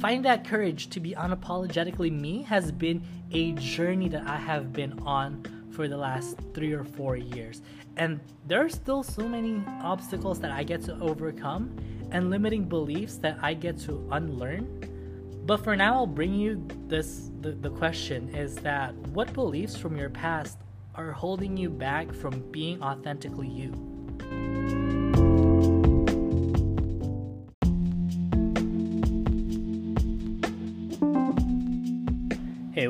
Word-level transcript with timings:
finding 0.00 0.22
that 0.22 0.46
courage 0.46 0.88
to 0.88 0.98
be 0.98 1.12
unapologetically 1.12 2.10
me 2.10 2.42
has 2.42 2.72
been 2.72 3.02
a 3.32 3.52
journey 3.52 4.08
that 4.08 4.26
I 4.26 4.36
have 4.36 4.72
been 4.72 4.98
on 5.00 5.44
for 5.72 5.88
the 5.88 5.96
last 5.96 6.38
three 6.54 6.72
or 6.72 6.84
four 6.84 7.16
years. 7.16 7.60
And 7.98 8.18
there 8.46 8.64
are 8.64 8.70
still 8.70 9.02
so 9.02 9.28
many 9.28 9.62
obstacles 9.82 10.40
that 10.40 10.50
I 10.50 10.62
get 10.62 10.82
to 10.84 10.98
overcome 11.00 11.76
and 12.10 12.30
limiting 12.30 12.64
beliefs 12.64 13.18
that 13.18 13.38
I 13.42 13.52
get 13.52 13.78
to 13.80 14.08
unlearn. 14.10 15.42
But 15.44 15.62
for 15.62 15.76
now, 15.76 15.96
I'll 15.96 16.06
bring 16.06 16.34
you 16.34 16.66
this 16.86 17.30
the, 17.42 17.52
the 17.52 17.70
question 17.70 18.34
is 18.34 18.56
that 18.56 18.94
what 18.94 19.32
beliefs 19.34 19.76
from 19.76 19.96
your 19.96 20.10
past 20.10 20.58
are 20.94 21.12
holding 21.12 21.56
you 21.56 21.68
back 21.68 22.12
from 22.12 22.40
being 22.50 22.82
authentically 22.82 23.48
you? 23.48 24.69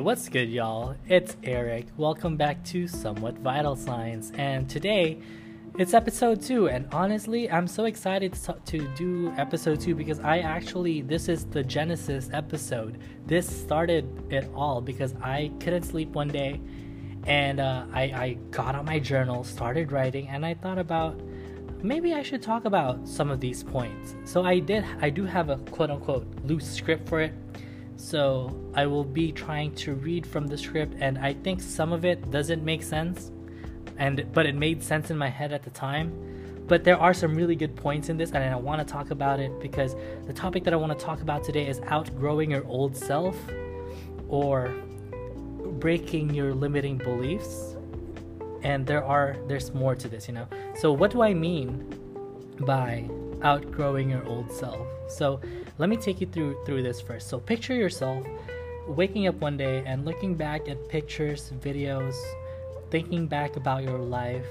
What's 0.01 0.29
good, 0.29 0.49
y'all? 0.49 0.95
It's 1.07 1.37
Eric. 1.43 1.85
Welcome 1.95 2.35
back 2.35 2.63
to 2.65 2.87
Somewhat 2.87 3.37
Vital 3.37 3.75
Signs. 3.75 4.31
And 4.35 4.67
today, 4.67 5.19
it's 5.77 5.93
episode 5.93 6.41
two. 6.41 6.69
And 6.69 6.87
honestly, 6.91 7.51
I'm 7.51 7.67
so 7.67 7.85
excited 7.85 8.33
to, 8.33 8.57
to 8.65 8.87
do 8.95 9.31
episode 9.37 9.79
two 9.79 9.93
because 9.93 10.19
I 10.19 10.39
actually, 10.39 11.01
this 11.01 11.29
is 11.29 11.45
the 11.45 11.61
Genesis 11.61 12.31
episode. 12.33 12.97
This 13.27 13.47
started 13.47 14.33
it 14.33 14.49
all 14.55 14.81
because 14.81 15.13
I 15.21 15.51
couldn't 15.59 15.83
sleep 15.83 16.09
one 16.09 16.29
day 16.29 16.59
and 17.27 17.59
uh, 17.59 17.85
I, 17.93 18.01
I 18.01 18.37
got 18.49 18.73
out 18.73 18.85
my 18.85 18.97
journal, 18.97 19.43
started 19.43 19.91
writing, 19.91 20.27
and 20.29 20.43
I 20.43 20.55
thought 20.55 20.79
about 20.79 21.21
maybe 21.83 22.15
I 22.15 22.23
should 22.23 22.41
talk 22.41 22.65
about 22.65 23.07
some 23.07 23.29
of 23.29 23.39
these 23.39 23.63
points. 23.63 24.15
So 24.25 24.43
I 24.43 24.57
did, 24.57 24.83
I 24.99 25.11
do 25.11 25.25
have 25.25 25.49
a 25.49 25.57
quote 25.57 25.91
unquote 25.91 26.25
loose 26.45 26.67
script 26.67 27.07
for 27.07 27.21
it 27.21 27.35
so 28.01 28.51
I 28.73 28.87
will 28.87 29.03
be 29.03 29.31
trying 29.31 29.75
to 29.75 29.93
read 29.93 30.25
from 30.25 30.47
the 30.47 30.57
script, 30.57 30.95
and 30.99 31.19
I 31.19 31.33
think 31.33 31.61
some 31.61 31.93
of 31.93 32.03
it 32.03 32.31
doesn't 32.31 32.63
make 32.65 32.81
sense, 32.81 33.31
and 33.97 34.25
but 34.33 34.47
it 34.47 34.55
made 34.55 34.81
sense 34.81 35.11
in 35.11 35.17
my 35.17 35.29
head 35.29 35.53
at 35.53 35.61
the 35.61 35.69
time. 35.69 36.11
But 36.67 36.83
there 36.83 36.97
are 36.97 37.13
some 37.13 37.35
really 37.35 37.55
good 37.55 37.75
points 37.75 38.09
in 38.09 38.17
this, 38.17 38.31
and 38.31 38.43
I 38.43 38.55
want 38.55 38.85
to 38.85 38.91
talk 38.91 39.11
about 39.11 39.39
it 39.39 39.51
because 39.59 39.95
the 40.25 40.33
topic 40.33 40.63
that 40.63 40.73
I 40.73 40.77
want 40.77 40.97
to 40.97 41.05
talk 41.05 41.21
about 41.21 41.43
today 41.43 41.67
is 41.67 41.79
outgrowing 41.87 42.49
your 42.51 42.65
old 42.65 42.97
self 42.97 43.37
or 44.27 44.73
breaking 45.79 46.33
your 46.33 46.55
limiting 46.55 46.97
beliefs. 46.97 47.75
And 48.63 48.87
there 48.87 49.03
are 49.03 49.37
there's 49.47 49.75
more 49.75 49.95
to 49.95 50.07
this, 50.07 50.27
you 50.27 50.33
know. 50.33 50.47
So 50.75 50.91
what 50.91 51.11
do 51.11 51.21
I 51.21 51.35
mean 51.35 51.85
by 52.61 53.07
outgrowing 53.43 54.09
your 54.09 54.25
old 54.25 54.51
self? 54.51 54.87
So 55.09 55.39
let 55.77 55.89
me 55.89 55.97
take 55.97 56.21
you 56.21 56.27
through 56.27 56.63
through 56.65 56.83
this 56.83 57.01
first. 57.01 57.27
So 57.29 57.39
picture 57.39 57.75
yourself 57.75 58.25
waking 58.87 59.27
up 59.27 59.35
one 59.35 59.57
day 59.57 59.83
and 59.85 60.05
looking 60.05 60.35
back 60.35 60.67
at 60.67 60.89
pictures, 60.89 61.51
videos, 61.59 62.15
thinking 62.89 63.27
back 63.27 63.55
about 63.55 63.83
your 63.83 63.99
life 63.99 64.45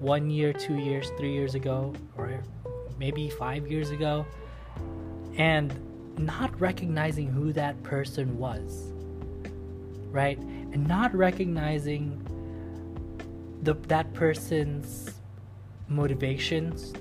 one 0.00 0.30
year, 0.30 0.52
two 0.52 0.76
years, 0.76 1.10
three 1.16 1.32
years 1.32 1.54
ago, 1.54 1.94
or 2.16 2.42
maybe 2.98 3.30
five 3.30 3.70
years 3.70 3.90
ago, 3.90 4.26
and 5.36 5.72
not 6.18 6.58
recognizing 6.60 7.28
who 7.28 7.52
that 7.52 7.80
person 7.82 8.38
was, 8.38 8.92
right? 10.10 10.38
And 10.38 10.86
not 10.86 11.14
recognizing 11.14 12.20
the, 13.62 13.74
that 13.88 14.12
person's 14.12 15.10
motivations, 15.88 16.92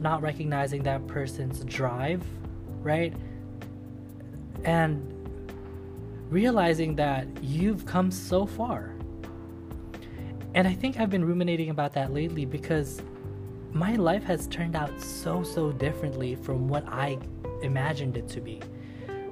not 0.00 0.22
recognizing 0.22 0.82
that 0.84 1.06
person's 1.06 1.64
drive, 1.64 2.22
right? 2.82 3.14
And 4.64 5.14
realizing 6.30 6.96
that 6.96 7.26
you've 7.42 7.86
come 7.86 8.10
so 8.10 8.46
far. 8.46 8.94
And 10.54 10.66
I 10.66 10.74
think 10.74 10.98
I've 10.98 11.10
been 11.10 11.24
ruminating 11.24 11.70
about 11.70 11.92
that 11.94 12.12
lately 12.12 12.44
because 12.44 13.00
my 13.72 13.94
life 13.96 14.24
has 14.24 14.46
turned 14.46 14.76
out 14.76 15.00
so, 15.00 15.42
so 15.42 15.72
differently 15.72 16.34
from 16.34 16.68
what 16.68 16.86
I 16.88 17.18
imagined 17.62 18.16
it 18.16 18.28
to 18.28 18.40
be. 18.40 18.60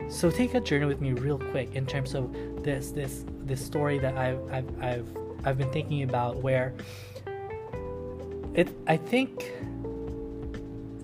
So 0.09 0.31
take 0.31 0.55
a 0.55 0.61
journey 0.61 0.87
with 0.87 1.01
me 1.01 1.13
real 1.13 1.39
quick 1.39 1.75
in 1.75 1.85
terms 1.85 2.15
of 2.15 2.33
this 2.63 2.93
this 2.93 3.25
this 3.45 3.65
story 3.65 3.99
that 3.99 4.17
I've 4.17 4.41
I've 4.53 4.83
I've, 4.83 5.17
I've 5.45 5.59
been 5.59 5.71
thinking 5.73 6.05
about 6.05 6.37
where 6.37 6.75
it 8.55 8.69
I 8.87 8.97
think 8.97 9.53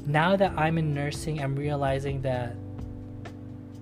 now 0.06 0.36
that 0.36 0.52
I'm 0.56 0.78
in 0.78 0.92
nursing, 0.92 1.40
I'm 1.40 1.54
realizing 1.54 2.22
that 2.22 2.54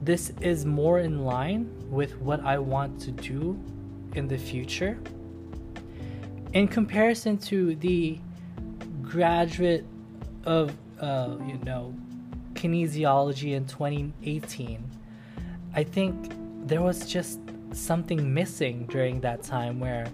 this 0.03 0.32
is 0.41 0.64
more 0.64 1.00
in 1.00 1.25
line 1.25 1.70
with 1.91 2.16
what 2.19 2.41
I 2.44 2.58
want 2.58 3.00
to 3.03 3.10
do 3.10 3.58
in 4.14 4.28
the 4.28 4.38
future. 4.38 4.98
In 6.53 6.69
comparison 6.69 7.38
to 7.38 7.75
the 7.76 8.19
graduate 9.03 9.84
of, 10.44 10.76
uh, 11.00 11.36
you 11.47 11.59
know, 11.64 11.94
kinesiology 12.54 13.54
in 13.54 13.66
2018, 13.66 14.82
I 15.75 15.84
think 15.84 16.32
there 16.66 16.82
was 16.82 17.06
just 17.06 17.41
something 17.72 18.34
missing 18.34 18.86
during 18.86 19.20
that 19.20 19.42
time 19.42 19.80
where 19.80 20.06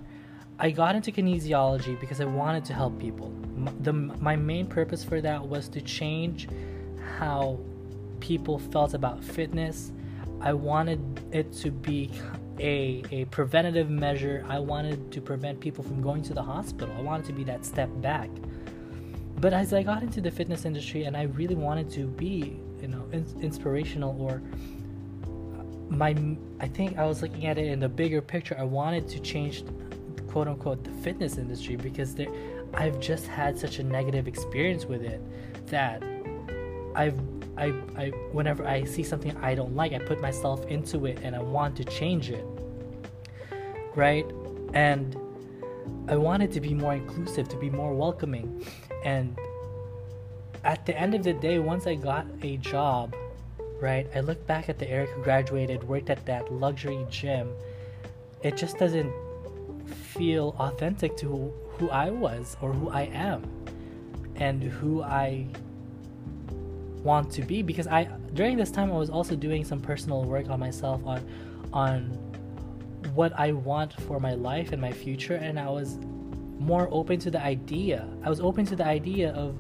I 0.59 0.71
got 0.71 0.95
into 0.95 1.11
kinesiology 1.13 1.99
because 2.01 2.21
I 2.21 2.25
wanted 2.25 2.65
to 2.67 2.75
help 2.75 2.99
people. 2.99 3.33
The, 3.81 3.93
my 3.93 4.37
main 4.37 4.67
purpose 4.67 5.03
for 5.05 5.21
that 5.21 5.47
was 5.47 5.69
to 5.71 5.81
change 5.81 6.49
how 7.19 7.59
people 8.21 8.59
felt 8.59 8.95
about 8.95 9.23
fitness. 9.23 9.93
I 10.41 10.53
wanted 10.53 11.01
it 11.33 11.53
to 11.55 11.71
be 11.71 12.11
a, 12.59 13.03
a 13.11 13.25
preventative 13.27 13.91
measure. 13.91 14.45
I 14.49 14.59
wanted 14.59 15.11
to 15.13 15.21
prevent 15.21 15.61
people 15.61 15.83
from 15.85 16.03
going 16.03 16.23
to 16.25 16.35
the 16.35 16.43
hospital. 16.43 16.95
I 16.97 17.03
wanted 17.03 17.27
to 17.27 17.33
be 17.33 17.45
that 17.45 17.65
step 17.65 17.91
back. 18.01 18.31
But 19.39 19.53
as 19.53 19.73
I 19.75 19.83
got 19.83 20.03
into 20.03 20.21
the 20.21 20.31
fitness 20.31 20.65
industry 20.65 21.05
and 21.05 21.17
I 21.17 21.25
really 21.25 21.55
wanted 21.55 21.91
to 21.91 22.07
be, 22.07 22.59
you 22.81 22.89
know, 22.89 23.07
in, 23.13 23.27
inspirational 23.41 24.21
or 24.21 24.43
my 25.89 26.17
I 26.59 26.69
think 26.69 26.99
I 26.99 27.07
was 27.07 27.23
looking 27.23 27.47
at 27.47 27.59
it 27.59 27.67
in 27.67 27.81
the 27.81 27.89
bigger 27.89 28.21
picture. 28.21 28.57
I 28.59 28.65
wanted 28.65 29.09
to 29.09 29.21
change 29.21 29.65
quote 30.29 30.49
unquote 30.49 30.85
the 30.85 30.91
fitness 31.03 31.39
industry 31.39 31.77
because 31.77 32.15
there, 32.15 32.29
I've 32.75 33.01
just 33.01 33.27
had 33.27 33.59
such 33.59 33.79
a 33.79 33.83
negative 33.83 34.29
experience 34.29 34.85
with 34.85 35.03
it 35.03 35.21
that 35.67 36.03
I've 36.95 37.19
I, 37.57 37.73
I 37.97 38.09
whenever 38.33 38.67
I 38.67 38.85
see 38.85 39.03
something 39.03 39.35
I 39.39 39.55
don't 39.55 39.75
like, 39.75 39.93
I 39.93 39.99
put 39.99 40.21
myself 40.21 40.67
into 40.67 41.07
it 41.07 41.21
and 41.23 41.35
I 41.35 41.41
want 41.41 41.77
to 41.77 41.85
change 41.85 42.31
it. 42.31 42.45
Right? 43.95 44.27
And 44.75 45.17
I 46.09 46.17
wanted 46.17 46.53
to 46.53 46.61
be 46.61 46.75
more 46.75 46.95
inclusive, 46.95 47.49
to 47.49 47.57
be 47.57 47.71
more 47.71 47.95
welcoming. 47.95 48.65
And 49.05 49.39
at 50.65 50.85
the 50.85 50.99
end 50.99 51.15
of 51.15 51.23
the 51.23 51.33
day, 51.33 51.59
once 51.59 51.87
I 51.87 51.95
got 51.95 52.27
a 52.43 52.59
job, 52.59 53.15
right, 53.81 54.07
I 54.15 54.21
look 54.21 54.47
back 54.47 54.69
at 54.69 54.79
the 54.79 54.89
Eric 54.91 55.11
who 55.11 55.23
graduated, 55.23 55.83
worked 55.85 56.11
at 56.11 56.27
that 56.27 56.53
luxury 56.53 57.07
gym. 57.09 57.53
It 58.43 58.57
just 58.57 58.79
doesn't 58.79 59.13
feel 59.87 60.55
authentic 60.59 61.17
to 61.19 61.53
who, 61.79 61.91
I 61.91 62.11
was 62.11 62.57
or 62.61 62.73
who 62.73 62.91
I 62.91 63.03
am 63.03 63.43
and 64.37 64.63
who 64.63 65.03
I 65.03 65.47
want 67.03 67.31
to 67.33 67.43
be 67.43 67.63
because 67.63 67.87
I 67.87 68.05
during 68.35 68.57
this 68.57 68.71
time 68.71 68.91
I 68.91 68.97
was 68.97 69.11
also 69.11 69.37
doing 69.37 69.65
some 69.65 69.81
personal 69.81 70.25
work 70.25 70.51
on 70.51 70.59
myself 70.59 71.01
on 71.07 71.25
on 71.73 72.01
what 73.15 73.33
I 73.39 73.53
want 73.53 73.93
for 73.93 74.19
my 74.19 74.35
life 74.35 74.73
and 74.73 74.81
my 74.81 74.91
future 74.91 75.37
and 75.37 75.59
I 75.59 75.69
was 75.69 75.99
more 76.59 76.89
open 76.91 77.21
to 77.21 77.31
the 77.31 77.41
idea. 77.41 78.09
I 78.25 78.29
was 78.29 78.41
open 78.41 78.67
to 78.67 78.77
the 78.77 78.85
idea 78.85 79.33
of 79.33 79.57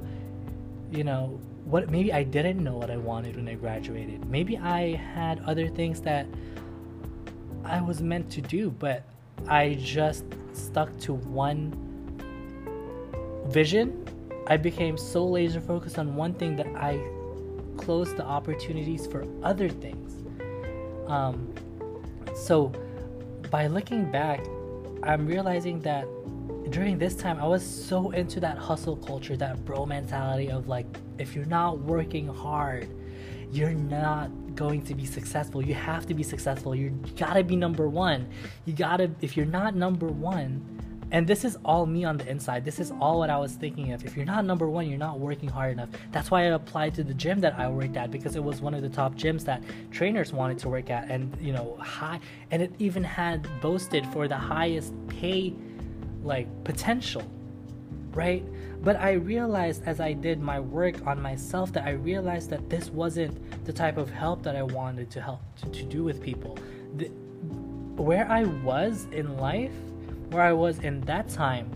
you 0.90 1.04
know 1.04 1.40
what 1.64 1.90
maybe 1.90 2.12
I 2.12 2.22
didn't 2.22 2.62
know 2.62 2.76
what 2.76 2.90
I 2.90 2.96
wanted 2.96 3.36
when 3.36 3.48
I 3.48 3.54
graduated. 3.54 4.24
Maybe 4.28 4.56
I 4.56 4.94
had 4.94 5.40
other 5.44 5.68
things 5.68 6.00
that 6.02 6.26
I 7.64 7.80
was 7.80 8.00
meant 8.00 8.30
to 8.32 8.40
do, 8.40 8.70
but 8.70 9.04
I 9.48 9.74
just 9.80 10.24
stuck 10.52 10.96
to 11.00 11.14
one 11.14 11.85
vision. 13.46 14.04
I 14.46 14.56
became 14.56 14.96
so 14.96 15.24
laser 15.24 15.60
focused 15.60 15.98
on 15.98 16.14
one 16.14 16.34
thing 16.34 16.56
that 16.56 16.68
I 16.76 17.00
closed 17.76 18.16
the 18.16 18.24
opportunities 18.24 19.06
for 19.06 19.24
other 19.42 19.68
things. 19.68 20.14
Um, 21.08 21.52
so, 22.34 22.72
by 23.50 23.66
looking 23.66 24.10
back, 24.10 24.44
I'm 25.02 25.26
realizing 25.26 25.80
that 25.82 26.06
during 26.70 26.98
this 26.98 27.14
time, 27.14 27.38
I 27.38 27.46
was 27.46 27.64
so 27.64 28.10
into 28.10 28.40
that 28.40 28.58
hustle 28.58 28.96
culture, 28.96 29.36
that 29.36 29.64
bro 29.64 29.86
mentality 29.86 30.50
of 30.50 30.68
like, 30.68 30.86
if 31.18 31.34
you're 31.34 31.44
not 31.46 31.78
working 31.78 32.26
hard, 32.26 32.88
you're 33.52 33.72
not 33.72 34.30
going 34.56 34.82
to 34.82 34.94
be 34.94 35.06
successful. 35.06 35.64
You 35.64 35.74
have 35.74 36.06
to 36.06 36.14
be 36.14 36.22
successful. 36.22 36.74
you 36.74 36.90
gotta 37.16 37.44
be 37.44 37.56
number 37.56 37.88
one. 37.88 38.28
You 38.64 38.72
gotta, 38.72 39.10
if 39.20 39.36
you're 39.36 39.46
not 39.46 39.76
number 39.76 40.08
one, 40.08 40.75
And 41.12 41.26
this 41.26 41.44
is 41.44 41.56
all 41.64 41.86
me 41.86 42.04
on 42.04 42.16
the 42.16 42.28
inside. 42.28 42.64
This 42.64 42.80
is 42.80 42.90
all 43.00 43.20
what 43.20 43.30
I 43.30 43.38
was 43.38 43.52
thinking 43.52 43.92
of. 43.92 44.04
If 44.04 44.16
you're 44.16 44.26
not 44.26 44.44
number 44.44 44.68
one, 44.68 44.88
you're 44.88 44.98
not 44.98 45.20
working 45.20 45.48
hard 45.48 45.72
enough. 45.72 45.88
That's 46.10 46.30
why 46.30 46.42
I 46.42 46.46
applied 46.46 46.94
to 46.94 47.04
the 47.04 47.14
gym 47.14 47.40
that 47.40 47.58
I 47.58 47.68
worked 47.68 47.96
at 47.96 48.10
because 48.10 48.34
it 48.34 48.42
was 48.42 48.60
one 48.60 48.74
of 48.74 48.82
the 48.82 48.88
top 48.88 49.14
gyms 49.14 49.44
that 49.44 49.62
trainers 49.92 50.32
wanted 50.32 50.58
to 50.58 50.68
work 50.68 50.90
at, 50.90 51.08
and 51.08 51.36
you 51.40 51.52
know, 51.52 51.76
high, 51.80 52.18
and 52.50 52.60
it 52.60 52.72
even 52.78 53.04
had 53.04 53.48
boasted 53.60 54.04
for 54.06 54.26
the 54.26 54.36
highest 54.36 54.92
pay, 55.06 55.54
like 56.24 56.48
potential, 56.64 57.22
right? 58.10 58.44
But 58.82 58.96
I 58.96 59.12
realized 59.12 59.82
as 59.86 60.00
I 60.00 60.12
did 60.12 60.40
my 60.40 60.58
work 60.58 61.06
on 61.06 61.20
myself 61.20 61.72
that 61.72 61.84
I 61.84 61.92
realized 61.92 62.50
that 62.50 62.68
this 62.68 62.90
wasn't 62.90 63.64
the 63.64 63.72
type 63.72 63.96
of 63.96 64.10
help 64.10 64.42
that 64.42 64.56
I 64.56 64.62
wanted 64.62 65.10
to 65.12 65.20
help 65.20 65.40
to, 65.60 65.70
to 65.70 65.82
do 65.84 66.02
with 66.02 66.20
people. 66.20 66.58
The, 66.96 67.10
where 67.96 68.30
I 68.30 68.44
was 68.44 69.06
in 69.12 69.38
life 69.38 69.72
where 70.30 70.42
I 70.42 70.52
was 70.52 70.78
in 70.80 71.00
that 71.02 71.28
time, 71.28 71.70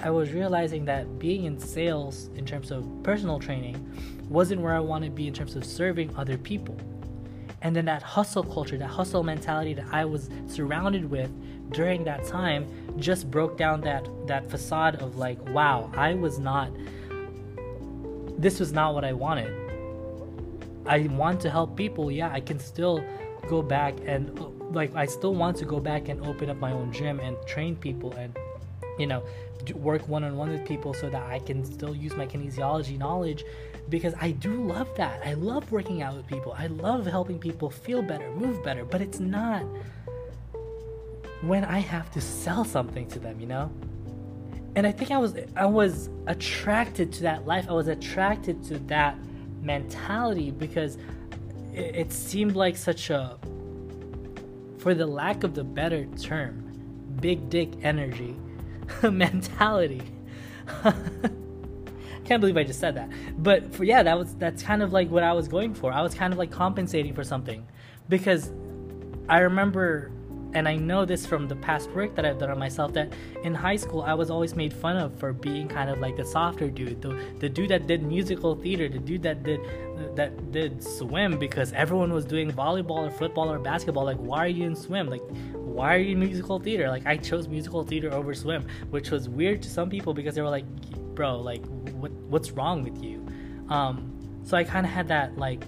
I 0.00 0.10
was 0.10 0.32
realizing 0.32 0.84
that 0.86 1.18
being 1.18 1.44
in 1.44 1.58
sales 1.58 2.28
in 2.34 2.44
terms 2.44 2.70
of 2.70 2.86
personal 3.02 3.38
training 3.38 3.76
wasn't 4.28 4.60
where 4.60 4.74
I 4.74 4.80
wanted 4.80 5.08
to 5.08 5.14
be 5.14 5.26
in 5.26 5.32
terms 5.32 5.56
of 5.56 5.64
serving 5.64 6.14
other 6.16 6.36
people. 6.36 6.76
And 7.62 7.74
then 7.74 7.86
that 7.86 8.02
hustle 8.02 8.42
culture, 8.42 8.76
that 8.78 8.88
hustle 8.88 9.22
mentality 9.22 9.74
that 9.74 9.86
I 9.90 10.04
was 10.04 10.28
surrounded 10.46 11.10
with 11.10 11.30
during 11.72 12.04
that 12.04 12.24
time 12.26 12.66
just 12.98 13.30
broke 13.30 13.56
down 13.56 13.80
that 13.80 14.08
that 14.26 14.48
facade 14.50 15.02
of 15.02 15.16
like, 15.16 15.40
wow, 15.50 15.90
I 15.96 16.14
was 16.14 16.38
not 16.38 16.70
this 18.38 18.60
was 18.60 18.72
not 18.72 18.94
what 18.94 19.04
I 19.04 19.12
wanted. 19.12 19.52
I 20.84 21.08
want 21.08 21.40
to 21.40 21.50
help 21.50 21.76
people. 21.76 22.10
Yeah, 22.12 22.30
I 22.30 22.40
can 22.40 22.58
still 22.58 23.02
go 23.48 23.62
back 23.62 23.94
and 24.04 24.38
like 24.70 24.94
I 24.94 25.06
still 25.06 25.34
want 25.34 25.56
to 25.58 25.64
go 25.64 25.80
back 25.80 26.08
and 26.08 26.24
open 26.26 26.50
up 26.50 26.58
my 26.58 26.72
own 26.72 26.92
gym 26.92 27.20
and 27.20 27.36
train 27.46 27.76
people 27.76 28.12
and 28.12 28.36
you 28.98 29.06
know 29.06 29.22
work 29.74 30.06
one 30.08 30.24
on 30.24 30.36
one 30.36 30.50
with 30.50 30.66
people 30.66 30.94
so 30.94 31.08
that 31.10 31.22
I 31.22 31.38
can 31.40 31.64
still 31.64 31.94
use 31.94 32.14
my 32.16 32.26
kinesiology 32.26 32.98
knowledge 32.98 33.44
because 33.88 34.14
I 34.20 34.32
do 34.32 34.54
love 34.64 34.88
that. 34.96 35.24
I 35.24 35.34
love 35.34 35.70
working 35.70 36.02
out 36.02 36.16
with 36.16 36.26
people. 36.26 36.54
I 36.58 36.66
love 36.66 37.06
helping 37.06 37.38
people 37.38 37.70
feel 37.70 38.02
better, 38.02 38.30
move 38.32 38.62
better, 38.64 38.84
but 38.84 39.00
it's 39.00 39.20
not 39.20 39.64
when 41.42 41.64
I 41.64 41.78
have 41.78 42.10
to 42.12 42.20
sell 42.20 42.64
something 42.64 43.06
to 43.08 43.18
them, 43.18 43.40
you 43.40 43.46
know? 43.46 43.70
And 44.74 44.86
I 44.86 44.92
think 44.92 45.10
I 45.10 45.18
was 45.18 45.34
I 45.56 45.66
was 45.66 46.10
attracted 46.26 47.12
to 47.14 47.22
that 47.22 47.46
life. 47.46 47.66
I 47.68 47.72
was 47.72 47.88
attracted 47.88 48.62
to 48.64 48.78
that 48.80 49.16
mentality 49.62 50.50
because 50.50 50.96
it, 51.72 51.96
it 51.96 52.12
seemed 52.12 52.56
like 52.56 52.76
such 52.76 53.10
a 53.10 53.38
for 54.86 54.94
the 54.94 55.04
lack 55.04 55.42
of 55.42 55.52
the 55.52 55.64
better 55.64 56.06
term, 56.16 56.62
big 57.20 57.50
dick 57.50 57.70
energy 57.82 58.36
mentality. 59.02 60.00
Can't 62.24 62.40
believe 62.40 62.56
I 62.56 62.62
just 62.62 62.78
said 62.78 62.94
that. 62.94 63.10
But 63.36 63.74
for 63.74 63.82
yeah, 63.82 64.04
that 64.04 64.16
was 64.16 64.36
that's 64.36 64.62
kind 64.62 64.84
of 64.84 64.92
like 64.92 65.10
what 65.10 65.24
I 65.24 65.32
was 65.32 65.48
going 65.48 65.74
for. 65.74 65.92
I 65.92 66.02
was 66.02 66.14
kind 66.14 66.32
of 66.32 66.38
like 66.38 66.52
compensating 66.52 67.14
for 67.14 67.24
something 67.24 67.66
because 68.08 68.52
I 69.28 69.40
remember 69.40 70.12
and 70.54 70.68
I 70.68 70.76
know 70.76 71.04
this 71.04 71.26
from 71.26 71.48
the 71.48 71.56
past 71.56 71.90
work 71.90 72.14
that 72.14 72.24
I've 72.24 72.38
done 72.38 72.50
on 72.50 72.58
myself 72.58 72.92
that 72.94 73.12
in 73.42 73.54
high 73.54 73.76
school 73.76 74.02
I 74.02 74.14
was 74.14 74.30
always 74.30 74.54
made 74.54 74.72
fun 74.72 74.96
of 74.96 75.18
for 75.18 75.32
being 75.32 75.68
kind 75.68 75.90
of 75.90 75.98
like 75.98 76.16
the 76.16 76.24
softer 76.24 76.70
dude, 76.70 77.02
the, 77.02 77.18
the 77.38 77.48
dude 77.48 77.70
that 77.70 77.86
did 77.86 78.02
musical 78.02 78.54
theater, 78.54 78.88
the 78.88 78.98
dude 78.98 79.22
that 79.22 79.42
did 79.42 79.60
that 80.16 80.52
did 80.52 80.82
swim 80.82 81.38
because 81.38 81.72
everyone 81.72 82.12
was 82.12 82.24
doing 82.24 82.50
volleyball 82.50 83.06
or 83.06 83.10
football 83.10 83.50
or 83.50 83.58
basketball. 83.58 84.04
Like, 84.04 84.18
why 84.18 84.44
are 84.44 84.48
you 84.48 84.64
in 84.64 84.76
swim? 84.76 85.08
Like, 85.08 85.22
why 85.52 85.94
are 85.94 85.98
you 85.98 86.12
in 86.12 86.20
musical 86.20 86.58
theater? 86.58 86.88
Like, 86.88 87.06
I 87.06 87.16
chose 87.16 87.48
musical 87.48 87.84
theater 87.84 88.12
over 88.12 88.34
swim, 88.34 88.66
which 88.90 89.10
was 89.10 89.28
weird 89.28 89.62
to 89.62 89.70
some 89.70 89.88
people 89.88 90.14
because 90.14 90.34
they 90.34 90.42
were 90.42 90.50
like, 90.50 90.66
bro, 91.14 91.40
like, 91.40 91.64
what 91.94 92.12
what's 92.12 92.50
wrong 92.52 92.82
with 92.82 93.02
you? 93.02 93.26
Um, 93.68 94.12
so 94.44 94.56
I 94.56 94.64
kind 94.64 94.86
of 94.86 94.92
had 94.92 95.08
that 95.08 95.36
like 95.36 95.64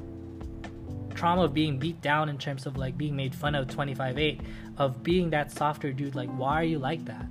trauma 1.19 1.43
of 1.43 1.55
being 1.55 1.79
beat 1.79 2.01
down 2.01 2.29
in 2.29 2.39
terms 2.39 2.67
of 2.67 2.77
like 2.77 2.97
being 2.97 3.17
made 3.17 3.35
fun 3.35 3.55
of 3.55 3.67
25-8 3.67 4.41
of 4.79 5.03
being 5.03 5.31
that 5.31 5.51
softer 5.51 5.93
dude 5.93 6.15
like 6.15 6.29
why 6.31 6.61
are 6.61 6.65
you 6.65 6.79
like 6.79 7.05
that? 7.07 7.27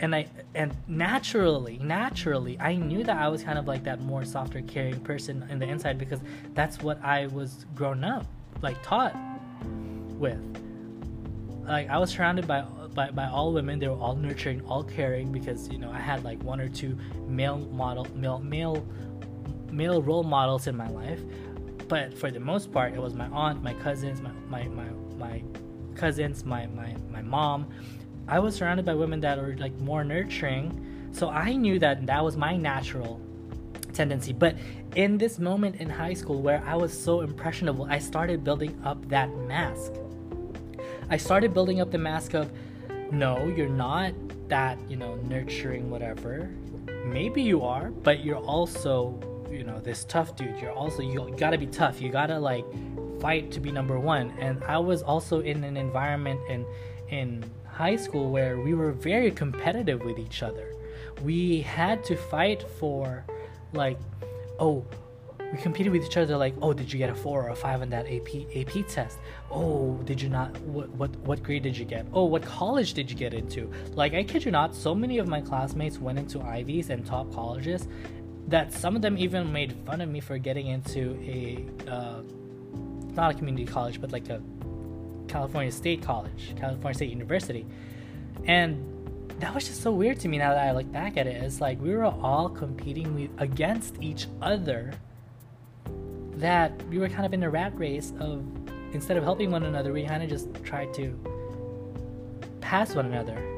And 0.00 0.14
i 0.14 0.26
and 0.54 0.74
naturally 0.88 1.78
naturally 1.78 2.58
i 2.60 2.74
knew 2.74 3.04
that 3.04 3.16
i 3.16 3.28
was 3.28 3.42
kind 3.42 3.58
of 3.58 3.66
like 3.66 3.84
that 3.84 4.00
more 4.00 4.24
softer 4.24 4.60
caring 4.62 5.00
person 5.00 5.46
in 5.50 5.58
the 5.58 5.66
inside 5.66 5.98
because 5.98 6.20
that's 6.54 6.82
what 6.82 7.02
i 7.02 7.26
was 7.28 7.64
grown 7.74 8.04
up 8.04 8.26
like 8.62 8.82
taught 8.82 9.14
with. 10.18 10.42
Like 11.64 11.88
i 11.88 11.98
was 11.98 12.10
surrounded 12.10 12.46
by 12.46 12.62
by, 12.94 13.10
by 13.10 13.26
all 13.26 13.52
women. 13.52 13.78
They 13.80 13.88
were 13.88 13.96
all 13.96 14.14
nurturing 14.14 14.62
all 14.66 14.84
caring 14.84 15.32
because 15.32 15.68
you 15.68 15.78
know 15.78 15.90
i 15.90 15.98
had 15.98 16.24
like 16.24 16.42
one 16.42 16.60
or 16.60 16.68
two 16.68 16.98
male 17.26 17.58
model 17.58 18.06
male 18.14 18.38
male 18.38 18.86
male 19.70 20.00
role 20.02 20.22
models 20.22 20.66
in 20.66 20.76
my 20.76 20.88
life 20.88 21.20
but 21.88 22.16
for 22.16 22.30
the 22.30 22.40
most 22.40 22.72
part 22.72 22.94
it 22.94 23.00
was 23.00 23.14
my 23.14 23.26
aunt 23.28 23.62
my 23.62 23.74
cousins 23.74 24.20
my 24.20 24.32
my 24.48 24.68
my, 24.68 24.88
my 25.16 25.42
cousins 25.94 26.44
my, 26.44 26.66
my 26.66 26.94
my 27.10 27.22
mom. 27.22 27.66
I 28.26 28.38
was 28.38 28.54
surrounded 28.54 28.86
by 28.86 28.94
women 28.94 29.20
that 29.20 29.38
were 29.38 29.54
like 29.58 29.78
more 29.80 30.02
nurturing 30.02 31.10
so 31.12 31.28
i 31.28 31.54
knew 31.54 31.78
that 31.78 32.06
that 32.06 32.24
was 32.24 32.36
my 32.36 32.56
natural 32.56 33.20
tendency. 33.92 34.32
But 34.32 34.56
in 34.96 35.18
this 35.18 35.38
moment 35.38 35.76
in 35.76 35.88
high 35.88 36.14
school 36.14 36.42
where 36.42 36.62
i 36.66 36.74
was 36.74 36.92
so 36.92 37.20
impressionable 37.20 37.86
i 37.88 37.98
started 37.98 38.44
building 38.44 38.80
up 38.84 39.08
that 39.08 39.28
mask. 39.48 39.92
I 41.10 41.16
started 41.16 41.54
building 41.54 41.80
up 41.80 41.90
the 41.90 41.98
mask 41.98 42.34
of 42.34 42.50
no 43.10 43.46
you're 43.46 43.68
not 43.68 44.12
that 44.48 44.78
you 44.88 44.96
know 44.96 45.14
nurturing 45.28 45.90
whatever. 45.90 46.50
Maybe 47.04 47.42
you 47.42 47.62
are 47.62 47.90
but 47.90 48.24
you're 48.24 48.44
also 48.44 49.18
you 49.54 49.64
know 49.64 49.80
this 49.80 50.04
tough 50.04 50.36
dude 50.36 50.58
you're 50.60 50.72
also 50.72 51.02
you 51.02 51.34
gotta 51.38 51.58
be 51.58 51.66
tough. 51.66 52.00
You 52.00 52.10
gotta 52.10 52.38
like 52.38 52.64
fight 53.20 53.50
to 53.52 53.60
be 53.60 53.70
number 53.70 53.98
one. 53.98 54.34
And 54.38 54.62
i 54.64 54.78
was 54.78 55.02
also 55.02 55.40
in 55.40 55.64
an 55.64 55.76
environment 55.76 56.40
in 56.48 56.66
in 57.08 57.44
high 57.66 57.96
school 57.96 58.30
where 58.30 58.60
we 58.60 58.74
were 58.74 58.92
very 58.92 59.30
competitive 59.30 60.02
with 60.02 60.18
each 60.18 60.42
other. 60.42 60.74
We 61.22 61.60
had 61.60 62.04
to 62.04 62.16
fight 62.16 62.64
for 62.78 63.24
like 63.72 63.98
oh 64.58 64.84
we 65.52 65.58
competed 65.58 65.92
with 65.92 66.04
each 66.04 66.16
other 66.16 66.36
like 66.36 66.54
oh 66.62 66.72
did 66.72 66.92
you 66.92 66.98
get 66.98 67.10
a 67.10 67.14
four 67.14 67.44
or 67.44 67.50
a 67.50 67.56
five 67.56 67.80
on 67.80 67.90
that 67.90 68.06
ap 68.06 68.28
ap 68.56 68.88
test? 68.88 69.18
Oh 69.50 70.00
did 70.04 70.20
you 70.20 70.28
not 70.28 70.56
what 70.62 70.88
what 70.90 71.14
what 71.18 71.42
grade 71.42 71.62
did 71.62 71.76
you 71.76 71.84
get? 71.84 72.06
Oh 72.12 72.24
what 72.24 72.42
college 72.42 72.94
did 72.94 73.10
you 73.10 73.16
get 73.16 73.32
into? 73.34 73.70
Like 73.92 74.14
i 74.14 74.24
kid 74.24 74.44
you 74.44 74.50
not 74.50 74.74
so 74.74 74.94
many 74.94 75.18
of 75.18 75.28
my 75.28 75.40
classmates 75.40 75.98
went 75.98 76.18
into 76.18 76.40
ivies 76.40 76.90
and 76.90 77.06
top 77.06 77.32
colleges 77.32 77.86
that 78.48 78.72
some 78.72 78.94
of 78.96 79.02
them 79.02 79.16
even 79.16 79.52
made 79.52 79.72
fun 79.86 80.00
of 80.00 80.08
me 80.08 80.20
for 80.20 80.38
getting 80.38 80.66
into 80.66 81.18
a 81.22 81.64
uh, 81.90 82.20
not 83.14 83.34
a 83.34 83.34
community 83.34 83.64
college 83.64 84.00
but 84.00 84.12
like 84.12 84.28
a 84.28 84.42
california 85.28 85.72
state 85.72 86.02
college 86.02 86.54
california 86.58 86.94
state 86.94 87.10
university. 87.10 87.66
And 88.46 88.90
that 89.40 89.54
was 89.54 89.66
just 89.66 89.82
so 89.82 89.90
weird 89.92 90.20
to 90.20 90.28
me 90.28 90.38
now 90.38 90.50
that 90.50 90.66
i 90.66 90.72
look 90.72 90.90
back 90.92 91.16
at 91.16 91.26
it. 91.26 91.42
It's 91.42 91.60
like 91.60 91.80
we 91.80 91.94
were 91.94 92.04
all 92.04 92.48
competing 92.48 93.14
with, 93.14 93.30
against 93.40 93.96
each 94.00 94.26
other 94.42 94.92
that 96.36 96.72
we 96.88 96.98
were 96.98 97.08
kind 97.08 97.24
of 97.24 97.32
in 97.32 97.42
a 97.42 97.50
rat 97.50 97.76
race 97.78 98.12
of 98.20 98.44
instead 98.92 99.16
of 99.16 99.24
helping 99.24 99.50
one 99.50 99.64
another 99.64 99.92
we 99.92 100.04
kind 100.04 100.22
of 100.22 100.28
just 100.28 100.52
tried 100.64 100.92
to 100.94 101.18
pass 102.60 102.94
one 102.94 103.06
another 103.06 103.53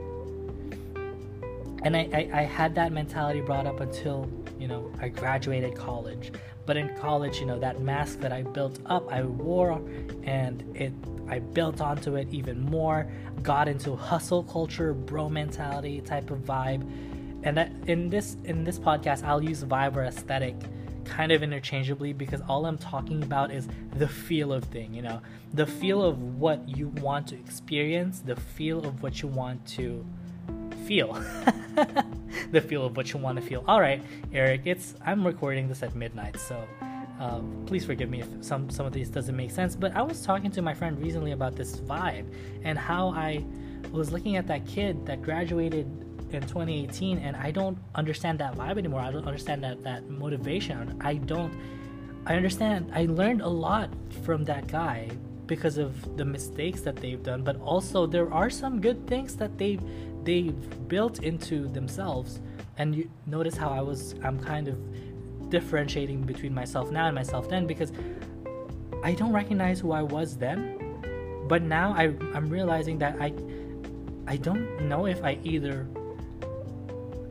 and 1.86 1.96
I, 1.96 2.08
I, 2.12 2.40
I 2.40 2.42
had 2.42 2.74
that 2.74 2.92
mentality 2.92 3.40
brought 3.40 3.66
up 3.66 3.80
until 3.80 4.28
you 4.58 4.68
know, 4.68 4.90
I 5.00 5.08
graduated 5.08 5.74
college. 5.74 6.32
But 6.64 6.76
in 6.76 6.94
college, 6.96 7.38
you 7.38 7.46
know, 7.46 7.58
that 7.60 7.80
mask 7.80 8.20
that 8.20 8.32
I 8.32 8.42
built 8.42 8.80
up, 8.86 9.12
I 9.12 9.22
wore 9.22 9.80
and 10.24 10.64
it 10.76 10.92
I 11.28 11.40
built 11.40 11.80
onto 11.80 12.16
it 12.16 12.28
even 12.30 12.60
more, 12.60 13.10
got 13.42 13.68
into 13.68 13.96
hustle 13.96 14.44
culture, 14.44 14.94
bro 14.94 15.28
mentality 15.28 16.00
type 16.00 16.30
of 16.30 16.38
vibe. 16.40 16.82
And 17.44 17.56
that 17.56 17.70
in 17.86 18.08
this 18.08 18.36
in 18.44 18.64
this 18.64 18.78
podcast 18.78 19.22
I'll 19.22 19.42
use 19.42 19.62
vibe 19.62 19.96
or 19.96 20.04
aesthetic 20.04 20.56
kind 21.04 21.30
of 21.30 21.44
interchangeably 21.44 22.12
because 22.12 22.40
all 22.48 22.66
I'm 22.66 22.78
talking 22.78 23.22
about 23.22 23.52
is 23.52 23.68
the 23.94 24.08
feel 24.08 24.52
of 24.52 24.64
thing, 24.64 24.92
you 24.92 25.02
know, 25.02 25.20
the 25.54 25.66
feel 25.66 26.02
of 26.02 26.20
what 26.20 26.68
you 26.68 26.88
want 26.88 27.28
to 27.28 27.36
experience, 27.36 28.18
the 28.18 28.34
feel 28.34 28.84
of 28.84 29.04
what 29.04 29.22
you 29.22 29.28
want 29.28 29.64
to 29.68 30.04
feel. 30.86 31.12
the 32.52 32.60
feel 32.60 32.86
of 32.86 32.96
what 32.96 33.12
you 33.12 33.18
want 33.18 33.36
to 33.36 33.42
feel. 33.44 33.64
All 33.66 33.80
right, 33.80 34.02
Eric, 34.32 34.62
it's 34.64 34.94
I'm 35.04 35.26
recording 35.26 35.68
this 35.68 35.82
at 35.82 35.94
midnight, 35.94 36.38
so 36.38 36.62
um, 37.18 37.64
please 37.66 37.84
forgive 37.84 38.08
me 38.08 38.20
if 38.20 38.28
some 38.40 38.70
some 38.70 38.86
of 38.86 38.92
these 38.92 39.08
doesn't 39.08 39.36
make 39.36 39.50
sense. 39.50 39.74
But 39.74 39.96
I 39.96 40.02
was 40.02 40.22
talking 40.22 40.50
to 40.52 40.62
my 40.62 40.74
friend 40.74 40.98
recently 40.98 41.32
about 41.32 41.56
this 41.56 41.76
vibe 41.80 42.26
and 42.64 42.78
how 42.78 43.10
I 43.10 43.44
was 43.92 44.12
looking 44.12 44.36
at 44.36 44.46
that 44.46 44.66
kid 44.66 45.04
that 45.06 45.22
graduated 45.22 45.86
in 46.30 46.42
2018, 46.42 47.18
and 47.18 47.36
I 47.36 47.50
don't 47.50 47.78
understand 47.94 48.38
that 48.40 48.54
vibe 48.54 48.78
anymore. 48.78 49.00
I 49.00 49.10
don't 49.10 49.26
understand 49.26 49.62
that 49.64 49.82
that 49.82 50.08
motivation. 50.08 50.96
I 51.00 51.14
don't. 51.14 51.52
I 52.26 52.34
understand. 52.34 52.90
I 52.92 53.06
learned 53.06 53.42
a 53.42 53.48
lot 53.48 53.90
from 54.24 54.44
that 54.44 54.66
guy 54.66 55.10
because 55.46 55.78
of 55.78 56.16
the 56.16 56.24
mistakes 56.24 56.80
that 56.82 56.96
they've 56.96 57.22
done, 57.22 57.42
but 57.42 57.60
also 57.60 58.06
there 58.06 58.32
are 58.32 58.50
some 58.50 58.80
good 58.80 59.06
things 59.06 59.36
that 59.36 59.58
they've 59.58 59.82
they've 60.24 60.88
built 60.88 61.22
into 61.22 61.68
themselves. 61.68 62.40
And 62.78 62.94
you 62.94 63.10
notice 63.26 63.56
how 63.56 63.70
I 63.70 63.80
was 63.80 64.14
I'm 64.22 64.38
kind 64.38 64.68
of 64.68 64.78
differentiating 65.50 66.22
between 66.22 66.52
myself 66.52 66.90
now 66.90 67.06
and 67.06 67.14
myself 67.14 67.48
then 67.48 67.66
because 67.66 67.92
I 69.04 69.12
don't 69.14 69.32
recognize 69.32 69.78
who 69.80 69.92
I 69.92 70.02
was 70.02 70.36
then. 70.36 71.44
But 71.48 71.62
now 71.62 71.92
I 71.92 72.14
I'm 72.34 72.48
realizing 72.48 72.98
that 72.98 73.16
I 73.20 73.32
I 74.26 74.36
don't 74.36 74.88
know 74.88 75.06
if 75.06 75.22
I 75.22 75.38
either 75.44 75.86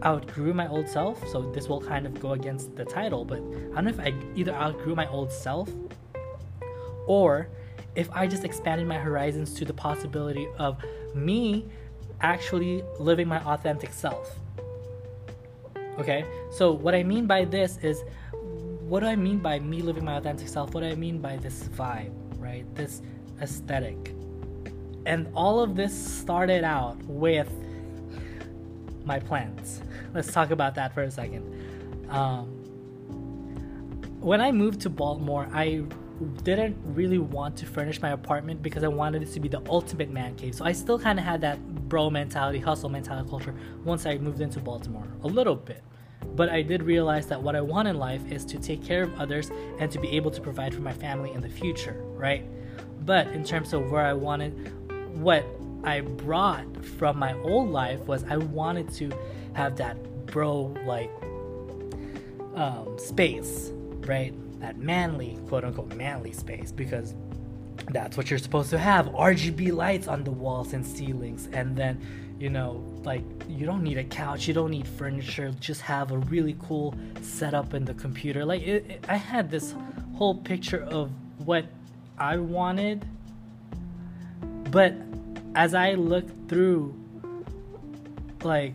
outgrew 0.06 0.54
my 0.54 0.68
old 0.68 0.88
self, 0.88 1.28
so 1.28 1.42
this 1.52 1.68
will 1.68 1.82
kind 1.82 2.06
of 2.06 2.20
go 2.20 2.34
against 2.34 2.76
the 2.76 2.86
title, 2.86 3.26
but 3.26 3.40
I 3.40 3.82
don't 3.82 3.86
know 3.86 3.90
if 3.90 4.00
I 4.00 4.14
either 4.36 4.54
outgrew 4.54 4.96
my 4.96 5.08
old 5.08 5.32
self 5.32 5.70
or 7.08 7.50
if 7.96 8.10
I 8.12 8.28
just 8.28 8.44
expanded 8.44 8.88
my 8.88 8.98
horizons 8.98 9.54
to 9.56 9.66
the 9.66 9.74
possibility 9.74 10.48
of 10.58 10.78
me 11.14 11.66
actually 12.22 12.84
living 13.00 13.28
my 13.28 13.42
authentic 13.44 13.94
self. 13.94 14.38
Okay, 15.98 16.26
so 16.52 16.72
what 16.72 16.94
I 16.94 17.04
mean 17.04 17.26
by 17.26 17.46
this 17.46 17.78
is 17.78 18.04
what 18.34 19.00
do 19.00 19.08
I 19.08 19.16
mean 19.16 19.40
by 19.40 19.60
me 19.60 19.82
living 19.82 20.06
my 20.06 20.18
authentic 20.18 20.48
self? 20.48 20.74
What 20.74 20.82
do 20.82 20.88
I 20.88 20.96
mean 20.96 21.20
by 21.20 21.38
this 21.38 21.64
vibe, 21.70 22.12
right? 22.38 22.66
This 22.76 23.02
aesthetic. 23.42 24.14
And 25.06 25.28
all 25.34 25.60
of 25.60 25.76
this 25.76 25.94
started 25.96 26.64
out 26.64 26.98
with 27.04 27.50
my 29.06 29.20
plans. 29.20 29.82
Let's 30.14 30.32
talk 30.32 30.52
about 30.52 30.76
that 30.76 30.94
for 30.94 31.04
a 31.04 31.12
second. 31.12 31.44
Um, 32.10 32.48
when 34.20 34.42
I 34.42 34.52
moved 34.52 34.82
to 34.82 34.90
Baltimore, 34.90 35.48
I 35.54 35.84
didn't 36.44 36.78
really 36.86 37.18
want 37.18 37.58
to 37.58 37.66
furnish 37.66 38.02
my 38.02 38.10
apartment 38.10 38.62
because 38.62 38.84
I 38.84 38.88
wanted 38.88 39.24
it 39.24 39.34
to 39.34 39.40
be 39.40 39.50
the 39.50 39.62
ultimate 39.68 40.10
man 40.10 40.36
cave. 40.36 40.56
So 40.56 40.66
I 40.66 40.72
still 40.72 40.98
kind 40.98 41.20
of 41.20 41.26
had 41.26 41.42
that 41.42 41.60
bro 41.90 42.10
mentality, 42.10 42.60
hustle 42.60 42.90
mentality 42.90 43.30
culture 43.30 43.54
once 43.84 44.06
I 44.06 44.18
moved 44.18 44.42
into 44.42 44.60
Baltimore 44.60 45.08
a 45.24 45.28
little 45.28 45.56
bit. 45.56 45.84
But 46.36 46.50
I 46.50 46.62
did 46.62 46.84
realize 46.84 47.28
that 47.28 47.42
what 47.42 47.56
I 47.56 47.62
want 47.62 47.88
in 47.88 47.98
life 47.98 48.32
is 48.32 48.46
to 48.46 48.58
take 48.58 48.84
care 48.84 49.04
of 49.04 49.20
others 49.20 49.52
and 49.80 49.92
to 49.92 50.00
be 50.00 50.10
able 50.10 50.32
to 50.32 50.42
provide 50.42 50.74
for 50.74 50.82
my 50.82 50.94
family 50.94 51.32
in 51.32 51.42
the 51.42 51.50
future, 51.50 52.02
right? 52.16 52.46
But 53.06 53.28
in 53.28 53.44
terms 53.44 53.74
of 53.74 53.92
where 53.92 54.06
I 54.06 54.14
wanted, 54.14 54.72
what 55.18 55.46
I 55.84 56.02
brought 56.02 56.84
from 56.84 57.20
my 57.20 57.34
old 57.42 57.70
life 57.70 58.00
was 58.02 58.24
I 58.24 58.38
wanted 58.38 58.92
to 58.94 59.12
have 59.54 59.78
that 59.78 59.98
bro 60.26 60.76
like 60.86 61.12
um, 62.56 62.98
space, 62.98 63.72
right? 64.00 64.34
That 64.66 64.80
manly, 64.80 65.38
quote 65.48 65.64
unquote, 65.64 65.94
manly 65.94 66.32
space 66.32 66.72
because 66.72 67.14
that's 67.92 68.18
what 68.18 68.32
you're 68.32 68.40
supposed 68.40 68.72
to 68.72 68.80
have 68.80 69.06
RGB 69.10 69.72
lights 69.72 70.08
on 70.08 70.24
the 70.24 70.32
walls 70.32 70.74
and 70.74 70.84
ceilings, 70.84 71.50
and 71.54 71.78
then 71.78 72.02
you 72.40 72.50
know, 72.50 72.84
like 73.04 73.22
you 73.48 73.68
don't 73.68 73.84
need 73.84 74.00
a 74.00 74.04
couch, 74.04 74.48
you 74.48 74.56
don't 74.56 74.72
need 74.72 74.88
furniture, 74.88 75.54
just 75.60 75.82
have 75.82 76.12
a 76.12 76.18
really 76.18 76.58
cool 76.64 76.96
setup 77.22 77.76
in 77.76 77.86
the 77.86 77.94
computer. 77.94 78.44
Like 78.44 78.64
it, 78.64 78.90
it, 78.90 79.06
I 79.08 79.18
had 79.18 79.52
this 79.52 79.76
whole 80.16 80.34
picture 80.34 80.82
of 80.82 81.12
what 81.46 81.68
I 82.18 82.38
wanted, 82.38 83.06
but 84.72 84.96
as 85.54 85.76
I 85.76 85.94
looked 85.94 86.50
through 86.50 86.96
like 88.42 88.74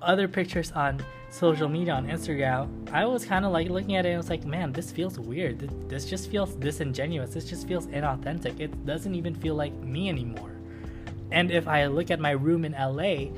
other 0.00 0.28
pictures 0.28 0.72
on 0.72 1.04
social 1.36 1.68
media 1.68 1.92
on 1.92 2.06
Instagram, 2.06 2.68
I 2.92 3.04
was 3.04 3.24
kind 3.24 3.44
of 3.44 3.52
like 3.52 3.68
looking 3.68 3.96
at 3.96 4.06
it 4.06 4.08
and 4.08 4.14
I 4.14 4.18
was 4.18 4.30
like, 4.30 4.44
man, 4.44 4.72
this 4.72 4.90
feels 4.90 5.18
weird. 5.18 5.58
This 5.88 6.06
just 6.06 6.30
feels 6.30 6.54
disingenuous. 6.54 7.34
This 7.34 7.44
just 7.44 7.68
feels 7.68 7.86
inauthentic. 7.88 8.58
It 8.58 8.86
doesn't 8.86 9.14
even 9.14 9.34
feel 9.34 9.54
like 9.54 9.74
me 9.74 10.08
anymore. 10.08 10.52
And 11.30 11.50
if 11.50 11.68
I 11.68 11.86
look 11.86 12.10
at 12.10 12.20
my 12.20 12.30
room 12.30 12.64
in 12.64 12.72
LA, 12.72 13.32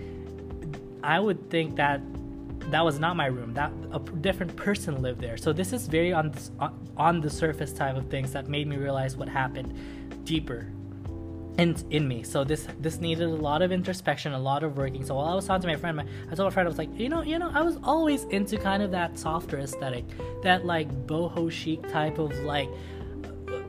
I 1.02 1.18
would 1.18 1.50
think 1.50 1.76
that 1.76 2.00
that 2.70 2.84
was 2.84 3.00
not 3.00 3.16
my 3.16 3.26
room. 3.26 3.54
That 3.54 3.72
a 3.92 3.98
different 3.98 4.54
person 4.54 5.02
lived 5.02 5.20
there. 5.20 5.36
So 5.36 5.52
this 5.52 5.72
is 5.72 5.86
very 5.86 6.12
on 6.12 6.34
on 6.96 7.20
the 7.20 7.30
surface 7.30 7.72
type 7.72 7.96
of 7.96 8.08
things 8.10 8.32
that 8.32 8.48
made 8.48 8.66
me 8.66 8.76
realize 8.76 9.16
what 9.16 9.28
happened 9.28 9.74
deeper 10.24 10.70
in, 11.58 11.76
in 11.90 12.06
me. 12.06 12.22
So 12.22 12.44
this 12.44 12.66
this 12.80 13.00
needed 13.00 13.24
a 13.24 13.28
lot 13.28 13.62
of 13.62 13.72
introspection, 13.72 14.32
a 14.32 14.38
lot 14.38 14.62
of 14.62 14.76
working. 14.76 15.04
So 15.04 15.16
while 15.16 15.26
I 15.26 15.34
was 15.34 15.46
talking 15.46 15.62
to 15.62 15.68
my 15.68 15.76
friend, 15.76 15.96
my, 15.96 16.06
I 16.30 16.34
told 16.34 16.46
my 16.46 16.50
friend 16.50 16.66
I 16.66 16.70
was 16.70 16.78
like, 16.78 16.96
you 16.98 17.08
know, 17.08 17.22
you 17.22 17.38
know, 17.38 17.50
I 17.52 17.62
was 17.62 17.78
always 17.82 18.24
into 18.24 18.56
kind 18.56 18.82
of 18.82 18.92
that 18.92 19.18
softer 19.18 19.58
aesthetic, 19.58 20.04
that 20.42 20.64
like 20.64 20.88
boho 21.06 21.50
chic 21.50 21.86
type 21.88 22.18
of 22.18 22.32
like 22.40 22.68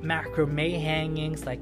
macrame 0.02 0.80
hangings, 0.80 1.46
like 1.46 1.60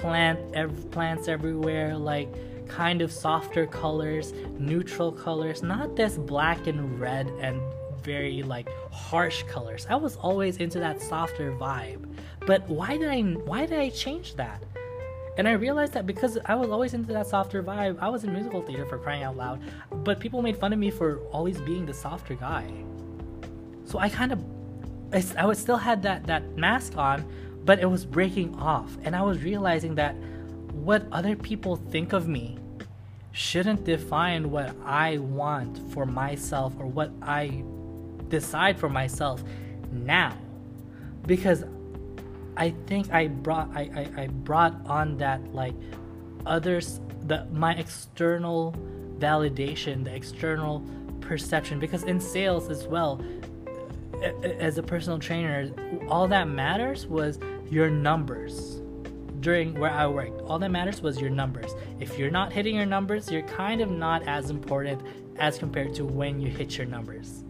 plant 0.00 0.40
ev- 0.54 0.90
plants 0.90 1.28
everywhere, 1.28 1.96
like 1.96 2.28
kind 2.66 3.02
of 3.02 3.12
softer 3.12 3.66
colors, 3.66 4.32
neutral 4.58 5.12
colors, 5.12 5.62
not 5.62 5.96
this 5.96 6.16
black 6.16 6.66
and 6.66 6.98
red 6.98 7.26
and 7.40 7.60
very 8.02 8.42
like 8.42 8.68
harsh 8.90 9.42
colors. 9.44 9.86
I 9.90 9.96
was 9.96 10.16
always 10.16 10.56
into 10.56 10.80
that 10.80 11.02
softer 11.02 11.52
vibe. 11.52 12.08
But 12.46 12.66
why 12.68 12.96
did 12.96 13.08
I 13.08 13.20
why 13.20 13.66
did 13.66 13.78
I 13.78 13.90
change 13.90 14.34
that? 14.36 14.62
And 15.38 15.48
I 15.48 15.52
realized 15.52 15.94
that 15.94 16.06
because 16.06 16.36
I 16.44 16.54
was 16.54 16.68
always 16.70 16.92
into 16.92 17.12
that 17.12 17.26
softer 17.26 17.62
vibe, 17.62 17.98
I 18.00 18.08
was 18.08 18.24
in 18.24 18.32
musical 18.32 18.60
theater 18.62 18.84
for 18.84 18.98
crying 18.98 19.22
out 19.22 19.36
loud, 19.36 19.60
but 20.04 20.20
people 20.20 20.42
made 20.42 20.58
fun 20.58 20.72
of 20.72 20.78
me 20.78 20.90
for 20.90 21.18
always 21.32 21.60
being 21.60 21.86
the 21.86 21.94
softer 21.94 22.34
guy. 22.34 22.70
So 23.84 23.98
I 23.98 24.08
kind 24.08 24.32
of, 24.32 24.44
I, 25.12 25.48
I 25.48 25.52
still 25.54 25.78
had 25.78 26.02
that, 26.02 26.26
that 26.26 26.56
mask 26.56 26.96
on, 26.96 27.24
but 27.64 27.78
it 27.78 27.86
was 27.86 28.04
breaking 28.04 28.54
off. 28.56 28.96
And 29.04 29.16
I 29.16 29.22
was 29.22 29.42
realizing 29.42 29.94
that 29.94 30.14
what 30.72 31.06
other 31.12 31.34
people 31.34 31.76
think 31.76 32.12
of 32.12 32.28
me 32.28 32.58
shouldn't 33.32 33.84
define 33.84 34.50
what 34.50 34.76
I 34.84 35.16
want 35.18 35.90
for 35.92 36.04
myself 36.04 36.74
or 36.78 36.86
what 36.86 37.10
I 37.22 37.62
decide 38.28 38.78
for 38.78 38.90
myself 38.90 39.42
now. 39.90 40.36
Because 41.26 41.64
I 42.56 42.70
think 42.86 43.12
I 43.12 43.28
brought 43.28 43.70
I, 43.74 43.90
I, 44.16 44.22
I 44.22 44.26
brought 44.26 44.74
on 44.86 45.16
that 45.18 45.54
like 45.54 45.74
others 46.46 47.00
the 47.26 47.46
my 47.52 47.74
external 47.74 48.74
validation, 49.18 50.04
the 50.04 50.14
external 50.14 50.84
perception 51.20 51.78
because 51.78 52.02
in 52.04 52.20
sales 52.20 52.68
as 52.68 52.86
well 52.86 53.22
as 54.42 54.78
a 54.78 54.82
personal 54.82 55.18
trainer 55.18 55.70
all 56.08 56.28
that 56.28 56.48
matters 56.48 57.06
was 57.06 57.38
your 57.70 57.90
numbers. 57.90 58.80
During 59.40 59.78
where 59.78 59.90
I 59.90 60.06
worked 60.06 60.40
all 60.42 60.58
that 60.58 60.70
matters 60.70 61.00
was 61.00 61.20
your 61.20 61.30
numbers. 61.30 61.72
If 62.00 62.18
you're 62.18 62.30
not 62.30 62.52
hitting 62.52 62.76
your 62.76 62.86
numbers 62.86 63.30
you're 63.30 63.42
kind 63.42 63.80
of 63.80 63.90
not 63.90 64.26
as 64.28 64.50
important 64.50 65.00
as 65.36 65.58
compared 65.58 65.94
to 65.94 66.04
when 66.04 66.40
you 66.40 66.48
hit 66.48 66.76
your 66.76 66.86
numbers. 66.86 67.44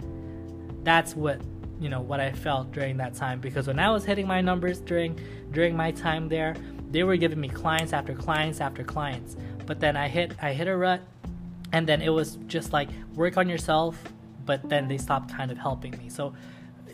That's 0.85 1.15
what 1.17 1.41
you 1.83 1.89
know 1.89 2.01
what 2.01 2.21
I 2.21 2.31
felt 2.31 2.71
during 2.73 2.97
that 2.99 3.15
time 3.15 3.41
because 3.41 3.67
when 3.67 3.81
I 3.81 3.91
was 3.91 4.05
hitting 4.05 4.27
my 4.27 4.41
numbers 4.41 4.79
during 4.79 5.19
during 5.51 5.77
my 5.77 5.91
time 5.91 6.29
there, 6.29 6.55
they 6.91 7.03
were 7.03 7.17
giving 7.17 7.41
me 7.41 7.49
clients 7.49 7.93
after 7.93 8.15
clients 8.15 8.61
after 8.61 8.85
clients. 8.85 9.37
But 9.67 9.81
then 9.81 9.97
I 9.97 10.07
hit 10.09 10.37
I 10.41 10.53
hit 10.53 10.69
a 10.69 10.77
rut 10.77 11.03
and 11.73 11.87
then 11.87 12.01
it 12.01 12.11
was 12.11 12.39
just 12.47 12.73
like 12.73 12.89
work 13.15 13.37
on 13.37 13.49
yourself, 13.49 14.01
but 14.47 14.69
then 14.69 14.87
they 14.87 14.99
stopped 14.99 15.35
kind 15.35 15.51
of 15.51 15.59
helping 15.59 15.99
me. 15.99 16.09
So 16.09 16.35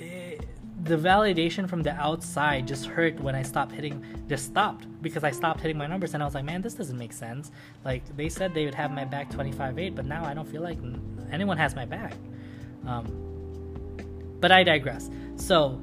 eh, 0.00 0.36
the 0.84 0.96
validation 0.96 1.68
from 1.68 1.82
the 1.82 1.92
outside 1.92 2.66
just 2.66 2.86
hurt 2.86 3.20
when 3.20 3.34
I 3.34 3.42
stopped 3.42 3.72
hitting 3.72 4.02
just 4.26 4.46
stopped 4.46 4.86
because 5.02 5.22
I 5.22 5.32
stopped 5.32 5.60
hitting 5.60 5.76
my 5.76 5.86
numbers 5.86 6.14
and 6.14 6.22
I 6.22 6.26
was 6.26 6.34
like, 6.34 6.44
man, 6.44 6.62
this 6.62 6.74
doesn't 6.74 6.96
make 6.96 7.12
sense. 7.12 7.50
Like 7.84 8.04
they 8.16 8.30
said 8.30 8.54
they 8.54 8.64
would 8.64 8.74
have 8.74 8.90
my 8.90 9.04
back 9.04 9.30
25-8, 9.30 9.94
but 9.94 10.06
now 10.06 10.24
I 10.24 10.32
don't 10.32 10.48
feel 10.48 10.62
like 10.62 10.78
anyone 11.30 11.58
has 11.58 11.76
my 11.76 11.84
back. 11.84 12.14
Um, 12.86 13.27
but 14.40 14.52
I 14.52 14.62
digress. 14.62 15.10
So, 15.36 15.80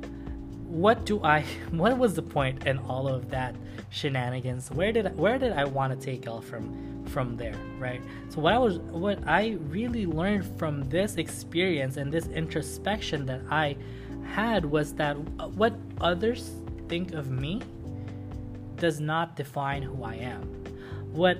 what 0.67 1.05
do 1.05 1.23
I? 1.23 1.43
What 1.71 1.97
was 1.97 2.15
the 2.15 2.21
point 2.21 2.65
in 2.67 2.77
all 2.79 3.07
of 3.07 3.29
that 3.29 3.55
shenanigans? 3.89 4.71
Where 4.71 4.91
did 4.91 5.17
where 5.17 5.37
did 5.37 5.53
I 5.53 5.65
want 5.65 5.99
to 5.99 6.05
take 6.05 6.25
y'all 6.25 6.41
from 6.41 7.05
from 7.07 7.37
there, 7.37 7.55
right? 7.79 8.01
So 8.29 8.41
what 8.41 8.53
I 8.53 8.57
was 8.57 8.77
what 8.77 9.19
I 9.27 9.57
really 9.69 10.05
learned 10.05 10.45
from 10.57 10.83
this 10.89 11.15
experience 11.15 11.97
and 11.97 12.11
this 12.11 12.27
introspection 12.27 13.25
that 13.27 13.41
I 13.49 13.77
had 14.25 14.65
was 14.65 14.93
that 14.93 15.13
what 15.55 15.73
others 16.01 16.51
think 16.89 17.13
of 17.13 17.29
me 17.29 17.61
does 18.77 18.99
not 18.99 19.35
define 19.35 19.81
who 19.81 20.03
I 20.03 20.15
am. 20.15 20.41
What 21.13 21.37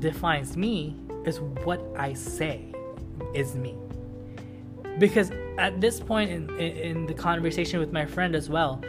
defines 0.00 0.56
me 0.56 0.96
is 1.24 1.40
what 1.40 1.80
I 1.96 2.12
say 2.12 2.72
is 3.34 3.54
me 3.54 3.76
because 4.98 5.30
at 5.58 5.80
this 5.80 6.00
point 6.00 6.30
in, 6.30 6.50
in, 6.58 6.76
in 6.76 7.06
the 7.06 7.14
conversation 7.14 7.80
with 7.80 7.92
my 7.92 8.04
friend 8.06 8.34
as 8.34 8.48
well 8.48 8.82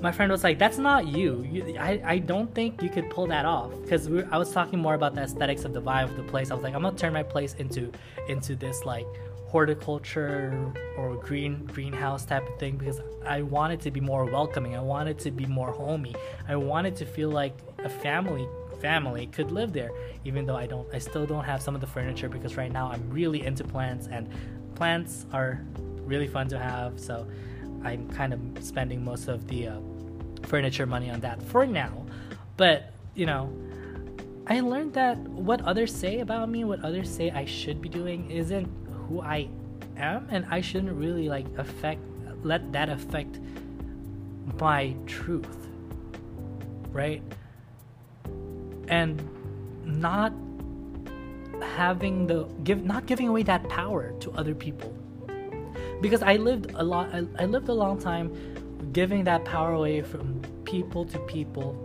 my 0.00 0.12
friend 0.12 0.30
was 0.30 0.44
like 0.44 0.58
that's 0.58 0.78
not 0.78 1.08
you, 1.08 1.44
you 1.50 1.76
I, 1.76 2.00
I 2.04 2.18
don't 2.18 2.54
think 2.54 2.82
you 2.82 2.88
could 2.88 3.10
pull 3.10 3.26
that 3.28 3.44
off 3.44 3.72
because 3.82 4.08
i 4.30 4.38
was 4.38 4.52
talking 4.52 4.78
more 4.78 4.94
about 4.94 5.14
the 5.14 5.22
aesthetics 5.22 5.64
of 5.64 5.72
the 5.72 5.82
vibe 5.82 6.04
of 6.04 6.16
the 6.16 6.22
place 6.22 6.50
i 6.50 6.54
was 6.54 6.62
like 6.62 6.74
i'm 6.74 6.82
gonna 6.82 6.96
turn 6.96 7.12
my 7.12 7.24
place 7.24 7.54
into 7.54 7.90
into 8.28 8.54
this 8.54 8.84
like 8.84 9.06
horticulture 9.48 10.72
or 10.98 11.16
green 11.16 11.64
greenhouse 11.66 12.24
type 12.24 12.46
of 12.46 12.58
thing 12.58 12.76
because 12.76 13.00
I 13.24 13.42
wanted 13.42 13.80
to 13.80 13.90
be 13.90 14.00
more 14.00 14.26
welcoming. 14.26 14.76
I 14.76 14.80
wanted 14.80 15.18
to 15.20 15.30
be 15.30 15.46
more 15.46 15.72
homey. 15.72 16.14
I 16.46 16.56
wanted 16.56 16.96
to 16.96 17.06
feel 17.06 17.30
like 17.30 17.54
a 17.78 17.88
family 17.88 18.46
family 18.80 19.26
could 19.26 19.50
live 19.50 19.72
there 19.72 19.90
even 20.24 20.46
though 20.46 20.54
I 20.54 20.66
don't 20.66 20.86
I 20.94 21.00
still 21.00 21.26
don't 21.26 21.42
have 21.42 21.60
some 21.60 21.74
of 21.74 21.80
the 21.80 21.86
furniture 21.86 22.28
because 22.28 22.56
right 22.56 22.70
now 22.70 22.88
I'm 22.92 23.10
really 23.10 23.44
into 23.44 23.64
plants 23.64 24.06
and 24.06 24.28
plants 24.78 25.26
are 25.32 25.60
really 26.06 26.26
fun 26.26 26.48
to 26.48 26.58
have 26.58 26.98
so 26.98 27.26
I'm 27.84 28.08
kind 28.08 28.32
of 28.32 28.40
spending 28.60 29.04
most 29.04 29.28
of 29.28 29.46
the 29.48 29.68
uh, 29.68 29.80
furniture 30.44 30.86
money 30.86 31.10
on 31.10 31.20
that 31.20 31.42
for 31.42 31.66
now. 31.66 32.06
But 32.56 32.92
you 33.14 33.26
know 33.26 33.52
I 34.46 34.60
learned 34.60 34.94
that 34.94 35.18
what 35.18 35.60
others 35.62 35.94
say 35.94 36.20
about 36.20 36.48
me 36.48 36.64
what 36.64 36.82
others 36.84 37.10
say 37.10 37.30
I 37.30 37.44
should 37.44 37.82
be 37.82 37.88
doing 37.88 38.30
isn't 38.30 38.68
who 39.06 39.20
I 39.20 39.48
am 39.96 40.26
and 40.30 40.46
I 40.48 40.60
shouldn't 40.60 40.96
really 40.96 41.28
like 41.28 41.46
affect 41.58 42.00
let 42.42 42.72
that 42.72 42.88
affect 42.88 43.40
my 44.58 44.94
truth 45.06 45.58
right? 46.92 47.22
And 48.88 49.22
not 49.84 50.32
having 51.62 52.26
the 52.26 52.44
give 52.64 52.84
not 52.84 53.06
giving 53.06 53.28
away 53.28 53.42
that 53.42 53.68
power 53.68 54.12
to 54.20 54.30
other 54.32 54.54
people 54.54 54.92
because 56.00 56.22
i 56.22 56.36
lived 56.36 56.72
a 56.74 56.82
lot 56.82 57.12
I, 57.14 57.26
I 57.38 57.46
lived 57.46 57.68
a 57.68 57.74
long 57.74 57.98
time 58.00 58.32
giving 58.92 59.24
that 59.24 59.44
power 59.44 59.72
away 59.72 60.02
from 60.02 60.40
people 60.64 61.04
to 61.06 61.18
people 61.20 61.76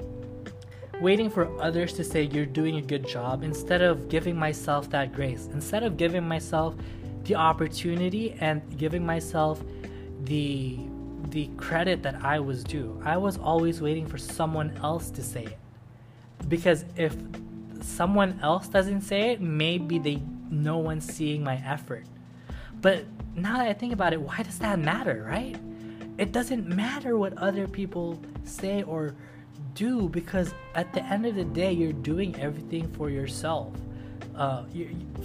waiting 1.02 1.30
for 1.30 1.50
others 1.62 1.94
to 1.94 2.04
say 2.04 2.24
you're 2.24 2.46
doing 2.46 2.78
a 2.78 2.82
good 2.82 3.08
job 3.08 3.44
instead 3.44 3.82
of 3.82 4.10
giving 4.10 4.36
myself 4.38 4.90
that 4.92 5.14
grace 5.14 5.50
instead 5.54 5.84
of 5.84 5.98
giving 5.98 6.28
myself 6.28 6.76
the 7.24 7.36
opportunity 7.36 8.34
and 8.40 8.62
giving 8.78 9.06
myself 9.06 9.64
the 10.26 10.78
the 11.30 11.48
credit 11.58 12.04
that 12.04 12.24
I 12.24 12.40
was 12.40 12.64
due. 12.64 13.02
I 13.04 13.18
was 13.18 13.38
always 13.38 13.82
waiting 13.82 14.06
for 14.06 14.18
someone 14.18 14.78
else 14.84 15.10
to 15.12 15.24
say 15.24 15.46
it. 15.46 15.58
Because 16.48 16.86
if 16.96 17.16
someone 17.84 18.40
else 18.42 18.68
doesn't 18.68 19.02
say 19.02 19.32
it, 19.32 19.42
maybe 19.42 20.00
they 20.00 20.22
no 20.50 20.78
one's 20.78 21.06
seeing 21.06 21.44
my 21.44 21.56
effort. 21.66 22.06
But 22.82 23.06
now 23.36 23.58
that 23.58 23.68
I 23.68 23.74
think 23.74 23.94
about 23.94 24.14
it, 24.14 24.22
why 24.22 24.44
does 24.44 24.60
that 24.60 24.80
matter, 24.80 25.26
right? 25.28 25.58
It 26.18 26.32
doesn't 26.32 26.68
matter 26.68 27.18
what 27.18 27.38
other 27.38 27.68
people 27.68 28.20
say 28.44 28.84
or 28.84 29.16
do 29.74 30.08
because 30.10 30.54
at 30.76 30.94
the 30.94 31.04
end 31.04 31.26
of 31.26 31.36
the 31.36 31.46
day, 31.46 31.72
you're 31.72 31.94
doing 31.94 32.40
everything 32.40 32.92
for 32.94 33.10
yourself, 33.10 33.74
uh, 34.36 34.64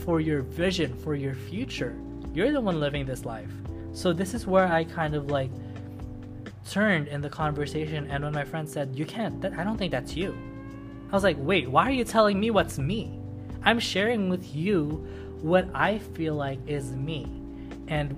for 0.04 0.20
your 0.20 0.42
vision, 0.42 0.96
for 0.96 1.14
your 1.14 1.34
future. 1.34 1.94
You're 2.32 2.52
the 2.52 2.60
one 2.60 2.80
living 2.80 3.04
this 3.04 3.24
life. 3.24 3.50
So 3.92 4.12
this 4.12 4.32
is 4.32 4.46
where 4.46 4.66
I 4.66 4.84
kind 4.84 5.14
of 5.14 5.30
like 5.30 5.50
turned 6.70 7.08
in 7.08 7.20
the 7.20 7.28
conversation, 7.30 8.06
and 8.10 8.24
when 8.24 8.32
my 8.32 8.44
friend 8.44 8.68
said, 8.68 8.94
"You 8.94 9.04
can't," 9.04 9.40
that, 9.40 9.54
I 9.54 9.64
don't 9.64 9.76
think 9.76 9.90
that's 9.90 10.16
you. 10.16 10.36
I 11.08 11.12
was 11.12 11.24
like, 11.24 11.36
wait, 11.38 11.70
why 11.70 11.88
are 11.88 11.92
you 11.92 12.04
telling 12.04 12.38
me 12.38 12.50
what's 12.50 12.78
me? 12.78 13.18
I'm 13.64 13.78
sharing 13.78 14.28
with 14.28 14.54
you 14.54 15.06
what 15.40 15.68
I 15.74 15.98
feel 15.98 16.34
like 16.34 16.58
is 16.66 16.92
me 16.92 17.26
and 17.86 18.14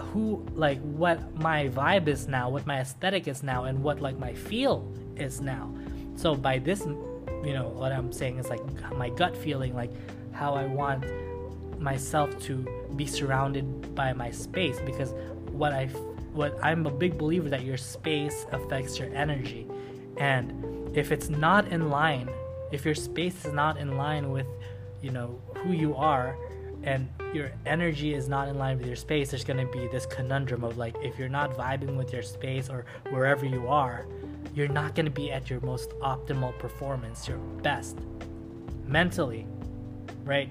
who 0.00 0.44
like 0.54 0.80
what 0.80 1.34
my 1.36 1.68
vibe 1.68 2.08
is 2.08 2.28
now, 2.28 2.50
what 2.50 2.66
my 2.66 2.80
aesthetic 2.80 3.26
is 3.28 3.42
now 3.42 3.64
and 3.64 3.82
what 3.82 4.00
like 4.00 4.18
my 4.18 4.34
feel 4.34 4.90
is 5.16 5.40
now. 5.40 5.72
So 6.16 6.34
by 6.34 6.58
this 6.58 6.80
you 6.80 7.54
know 7.54 7.68
what 7.68 7.92
I'm 7.92 8.12
saying 8.12 8.38
is 8.38 8.48
like 8.48 8.60
my 8.92 9.08
gut 9.08 9.36
feeling 9.36 9.74
like 9.74 9.90
how 10.32 10.54
I 10.54 10.66
want 10.66 11.04
myself 11.80 12.38
to 12.42 12.66
be 12.96 13.06
surrounded 13.06 13.94
by 13.94 14.12
my 14.12 14.30
space 14.30 14.78
because 14.80 15.14
what 15.52 15.72
I 15.72 15.86
what 16.32 16.58
I'm 16.62 16.86
a 16.86 16.90
big 16.90 17.16
believer 17.16 17.48
that 17.48 17.64
your 17.64 17.76
space 17.76 18.46
affects 18.52 18.98
your 18.98 19.12
energy 19.14 19.66
and 20.18 20.52
if 20.94 21.12
it's 21.12 21.28
not 21.28 21.68
in 21.68 21.90
line, 21.90 22.28
if 22.72 22.84
your 22.84 22.94
space 22.94 23.44
is 23.44 23.52
not 23.52 23.76
in 23.76 23.96
line 23.96 24.30
with, 24.30 24.46
you 25.02 25.10
know, 25.10 25.40
who 25.56 25.72
you 25.72 25.94
are 25.94 26.36
and 26.82 27.08
your 27.34 27.52
energy 27.66 28.14
is 28.14 28.28
not 28.28 28.48
in 28.48 28.58
line 28.58 28.78
with 28.78 28.86
your 28.86 28.96
space, 28.96 29.30
there's 29.30 29.44
going 29.44 29.64
to 29.64 29.70
be 29.72 29.86
this 29.88 30.06
conundrum 30.06 30.64
of 30.64 30.78
like 30.78 30.94
if 31.02 31.18
you're 31.18 31.28
not 31.28 31.52
vibing 31.52 31.96
with 31.96 32.12
your 32.12 32.22
space 32.22 32.68
or 32.68 32.84
wherever 33.10 33.44
you 33.44 33.68
are, 33.68 34.06
you're 34.54 34.68
not 34.68 34.94
going 34.94 35.06
to 35.06 35.12
be 35.12 35.30
at 35.30 35.48
your 35.50 35.60
most 35.60 35.90
optimal 36.00 36.58
performance, 36.58 37.28
your 37.28 37.38
best 37.62 37.98
mentally, 38.86 39.46
right? 40.24 40.48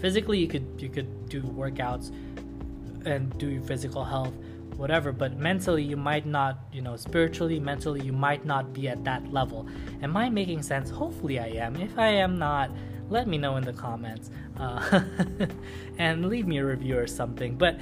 Physically, 0.00 0.38
you 0.38 0.48
could 0.48 0.66
you 0.78 0.88
could 0.88 1.28
do 1.28 1.42
workouts 1.42 2.12
and 3.04 3.36
do 3.38 3.48
your 3.48 3.62
physical 3.62 4.04
health 4.04 4.32
whatever 4.76 5.12
but 5.12 5.36
mentally 5.36 5.82
you 5.82 5.96
might 5.96 6.26
not 6.26 6.58
you 6.72 6.82
know 6.82 6.96
spiritually 6.96 7.60
mentally 7.60 8.00
you 8.00 8.12
might 8.12 8.44
not 8.44 8.72
be 8.72 8.88
at 8.88 9.02
that 9.04 9.32
level. 9.32 9.66
Am 10.02 10.16
i 10.16 10.28
making 10.28 10.62
sense? 10.62 10.90
Hopefully 10.90 11.38
i 11.38 11.46
am. 11.46 11.76
If 11.76 11.98
i 11.98 12.08
am 12.08 12.38
not 12.38 12.70
let 13.10 13.28
me 13.28 13.36
know 13.36 13.56
in 13.56 13.64
the 13.64 13.72
comments 13.72 14.30
uh, 14.58 15.02
and 15.98 16.26
leave 16.26 16.46
me 16.46 16.58
a 16.58 16.64
review 16.64 16.98
or 16.98 17.06
something. 17.06 17.56
But 17.56 17.78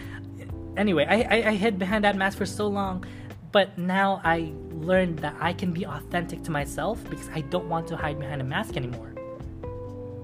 anyway 0.77 1.07
I, 1.09 1.23
I, 1.23 1.49
I 1.51 1.55
hid 1.55 1.79
behind 1.79 2.05
that 2.05 2.17
mask 2.17 2.39
for 2.39 2.47
so 2.47 2.67
long 2.67 3.05
but 3.51 3.77
now 3.77 4.21
i 4.25 4.53
learned 4.73 5.19
that 5.19 5.37
i 5.41 5.53
can 5.53 5.73
be 5.73 5.85
authentic 5.87 6.43
to 6.45 6.51
myself 6.51 7.03
because 7.11 7.29
i 7.35 7.41
don't 7.43 7.69
want 7.69 7.87
to 7.89 7.97
hide 7.97 8.19
behind 8.19 8.41
a 8.41 8.45
mask 8.45 8.77
anymore 8.77 9.12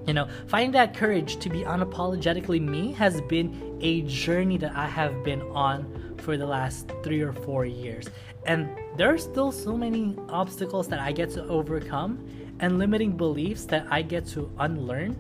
you 0.09 0.15
know 0.15 0.27
finding 0.49 0.73
that 0.73 0.95
courage 0.95 1.37
to 1.37 1.49
be 1.49 1.61
unapologetically 1.61 2.61
me 2.61 2.93
has 2.93 3.21
been 3.23 3.79
a 3.81 4.03
journey 4.03 4.57
that 4.57 4.75
i 4.75 4.87
have 4.87 5.23
been 5.23 5.43
on 5.53 6.09
for 6.29 6.37
the 6.37 6.47
last 6.47 6.93
three 7.03 7.23
or 7.23 7.33
four 7.33 7.65
years. 7.65 8.09
And 8.47 8.69
there 8.97 9.13
are 9.13 9.19
still 9.19 9.53
so 9.53 9.77
many 9.77 10.17
obstacles 10.29 10.89
that 10.89 11.01
I 11.01 11.13
get 11.13 11.31
to 11.31 11.47
overcome 11.47 12.27
and 12.61 12.79
limiting 12.79 13.17
beliefs 13.17 13.65
that 13.67 13.87
I 13.91 14.03
get 14.03 14.27
to 14.29 14.51
unlearn. 14.59 15.17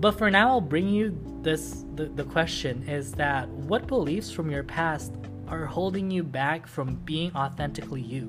But 0.00 0.18
for 0.18 0.30
now, 0.30 0.50
I'll 0.50 0.60
bring 0.60 0.88
you 0.88 1.18
this 1.40 1.84
the, 1.94 2.06
the 2.06 2.24
question 2.24 2.86
is 2.88 3.12
that 3.12 3.48
what 3.48 3.86
beliefs 3.86 4.30
from 4.30 4.50
your 4.50 4.62
past 4.62 5.14
are 5.48 5.64
holding 5.64 6.10
you 6.10 6.22
back 6.22 6.66
from 6.66 6.96
being 7.06 7.34
authentically 7.34 8.02
you? 8.02 8.28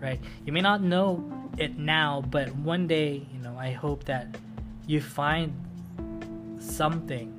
Right? 0.00 0.20
You 0.44 0.52
may 0.52 0.60
not 0.60 0.82
know 0.82 1.16
it 1.58 1.78
now, 1.78 2.22
but 2.30 2.54
one 2.56 2.86
day, 2.86 3.26
you 3.32 3.40
know, 3.40 3.56
I 3.58 3.70
hope 3.70 4.04
that 4.04 4.36
you 4.86 5.00
find 5.00 5.52
something. 6.58 7.32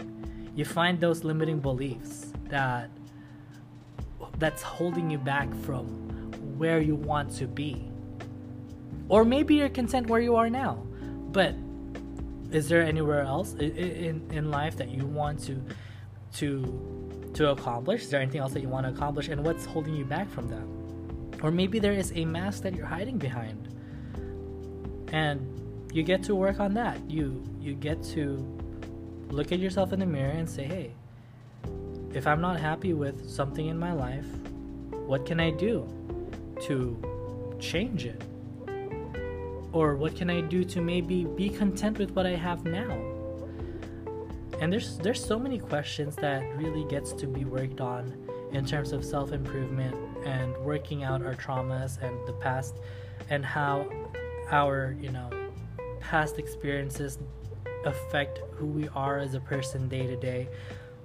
You 0.55 0.65
find 0.65 0.99
those 0.99 1.23
limiting 1.23 1.59
beliefs 1.59 2.31
that 2.49 2.89
that's 4.39 4.61
holding 4.61 5.09
you 5.09 5.17
back 5.17 5.53
from 5.63 5.87
where 6.57 6.79
you 6.79 6.95
want 6.95 7.35
to 7.37 7.47
be. 7.47 7.89
Or 9.09 9.23
maybe 9.23 9.55
you're 9.55 9.69
content 9.69 10.07
where 10.07 10.21
you 10.21 10.35
are 10.35 10.49
now. 10.49 10.83
But 11.31 11.55
is 12.51 12.69
there 12.69 12.81
anywhere 12.81 13.21
else 13.21 13.53
in, 13.53 14.27
in 14.31 14.51
life 14.51 14.77
that 14.77 14.89
you 14.89 15.05
want 15.05 15.39
to 15.43 15.61
to 16.35 17.31
to 17.33 17.51
accomplish? 17.51 18.03
Is 18.03 18.09
there 18.09 18.21
anything 18.21 18.41
else 18.41 18.53
that 18.53 18.61
you 18.61 18.69
want 18.69 18.85
to 18.85 18.91
accomplish 18.91 19.27
and 19.27 19.43
what's 19.43 19.65
holding 19.65 19.95
you 19.95 20.05
back 20.05 20.29
from 20.29 20.47
that? 20.49 21.43
Or 21.43 21.51
maybe 21.51 21.79
there 21.79 21.93
is 21.93 22.11
a 22.15 22.25
mask 22.25 22.63
that 22.63 22.73
you're 22.73 22.87
hiding 22.87 23.17
behind. 23.17 23.76
And 25.11 25.87
you 25.93 26.03
get 26.03 26.23
to 26.23 26.35
work 26.35 26.59
on 26.59 26.73
that. 26.75 26.97
You 27.09 27.43
you 27.59 27.73
get 27.73 28.03
to 28.15 28.45
look 29.29 29.51
at 29.51 29.59
yourself 29.59 29.93
in 29.93 29.99
the 29.99 30.05
mirror 30.05 30.31
and 30.31 30.49
say, 30.49 30.63
"Hey, 30.63 30.91
if 32.13 32.27
I'm 32.27 32.41
not 32.41 32.59
happy 32.59 32.93
with 32.93 33.29
something 33.29 33.67
in 33.67 33.77
my 33.77 33.93
life, 33.93 34.27
what 35.05 35.25
can 35.25 35.39
I 35.39 35.51
do 35.51 35.87
to 36.61 36.97
change 37.59 38.05
it? 38.05 38.21
Or 39.71 39.95
what 39.95 40.15
can 40.15 40.29
I 40.29 40.41
do 40.41 40.63
to 40.63 40.81
maybe 40.81 41.25
be 41.25 41.49
content 41.49 41.99
with 41.99 42.11
what 42.11 42.25
I 42.25 42.35
have 42.35 42.65
now? 42.65 42.97
And 44.59 44.73
there's 44.73 44.97
there's 44.97 45.23
so 45.23 45.37
many 45.37 45.59
questions 45.59 46.15
that 46.17 46.41
really 46.57 46.85
gets 46.85 47.13
to 47.13 47.27
be 47.27 47.45
worked 47.45 47.79
on 47.81 48.13
in 48.51 48.65
terms 48.65 48.91
of 48.91 49.03
self-improvement 49.03 49.95
and 50.25 50.57
working 50.65 51.03
out 51.03 51.21
our 51.21 51.35
traumas 51.35 52.01
and 52.01 52.15
the 52.27 52.33
past 52.33 52.75
and 53.29 53.45
how 53.45 53.87
our, 54.51 54.95
you 54.99 55.11
know, 55.11 55.29
past 55.99 56.39
experiences 56.39 57.19
affect 57.85 58.39
who 58.53 58.65
we 58.65 58.87
are 58.89 59.19
as 59.19 59.33
a 59.33 59.39
person 59.39 59.87
day 59.87 60.07
to 60.07 60.15
day. 60.15 60.47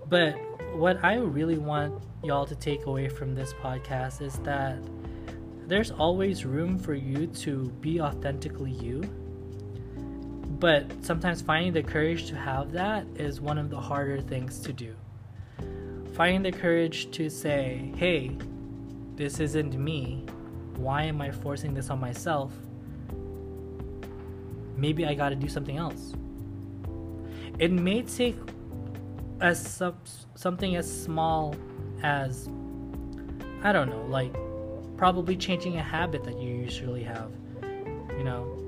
But 0.08 0.34
what 0.74 1.02
I 1.04 1.14
really 1.14 1.58
want 1.58 2.02
y'all 2.22 2.46
to 2.46 2.54
take 2.54 2.86
away 2.86 3.08
from 3.08 3.34
this 3.34 3.52
podcast 3.54 4.20
is 4.22 4.34
that 4.40 4.78
there's 5.66 5.90
always 5.90 6.44
room 6.44 6.78
for 6.78 6.94
you 6.94 7.26
to 7.26 7.70
be 7.80 8.00
authentically 8.00 8.72
you. 8.72 9.02
But 10.58 11.04
sometimes 11.04 11.42
finding 11.42 11.72
the 11.72 11.82
courage 11.82 12.28
to 12.28 12.36
have 12.36 12.72
that 12.72 13.06
is 13.16 13.40
one 13.40 13.58
of 13.58 13.70
the 13.70 13.80
harder 13.80 14.20
things 14.20 14.60
to 14.60 14.72
do. 14.72 14.94
Finding 16.14 16.42
the 16.42 16.52
courage 16.52 17.10
to 17.12 17.28
say, 17.28 17.92
hey, 17.96 18.36
this 19.16 19.40
isn't 19.40 19.74
me. 19.78 20.26
Why 20.76 21.04
am 21.04 21.20
I 21.20 21.30
forcing 21.30 21.74
this 21.74 21.90
on 21.90 22.00
myself? 22.00 22.52
Maybe 24.82 25.06
I 25.06 25.14
gotta 25.14 25.36
do 25.36 25.46
something 25.48 25.76
else. 25.76 26.12
It 27.60 27.70
may 27.70 28.02
take 28.02 28.36
as 29.40 29.64
some, 29.64 29.94
something 30.34 30.74
as 30.74 30.86
small 31.04 31.54
as 32.02 32.48
I 33.62 33.72
don't 33.72 33.88
know, 33.88 34.04
like 34.08 34.34
probably 34.96 35.36
changing 35.36 35.76
a 35.76 35.82
habit 35.84 36.24
that 36.24 36.36
you 36.36 36.48
usually 36.48 37.04
have. 37.04 37.30
You 37.62 38.24
know, 38.24 38.58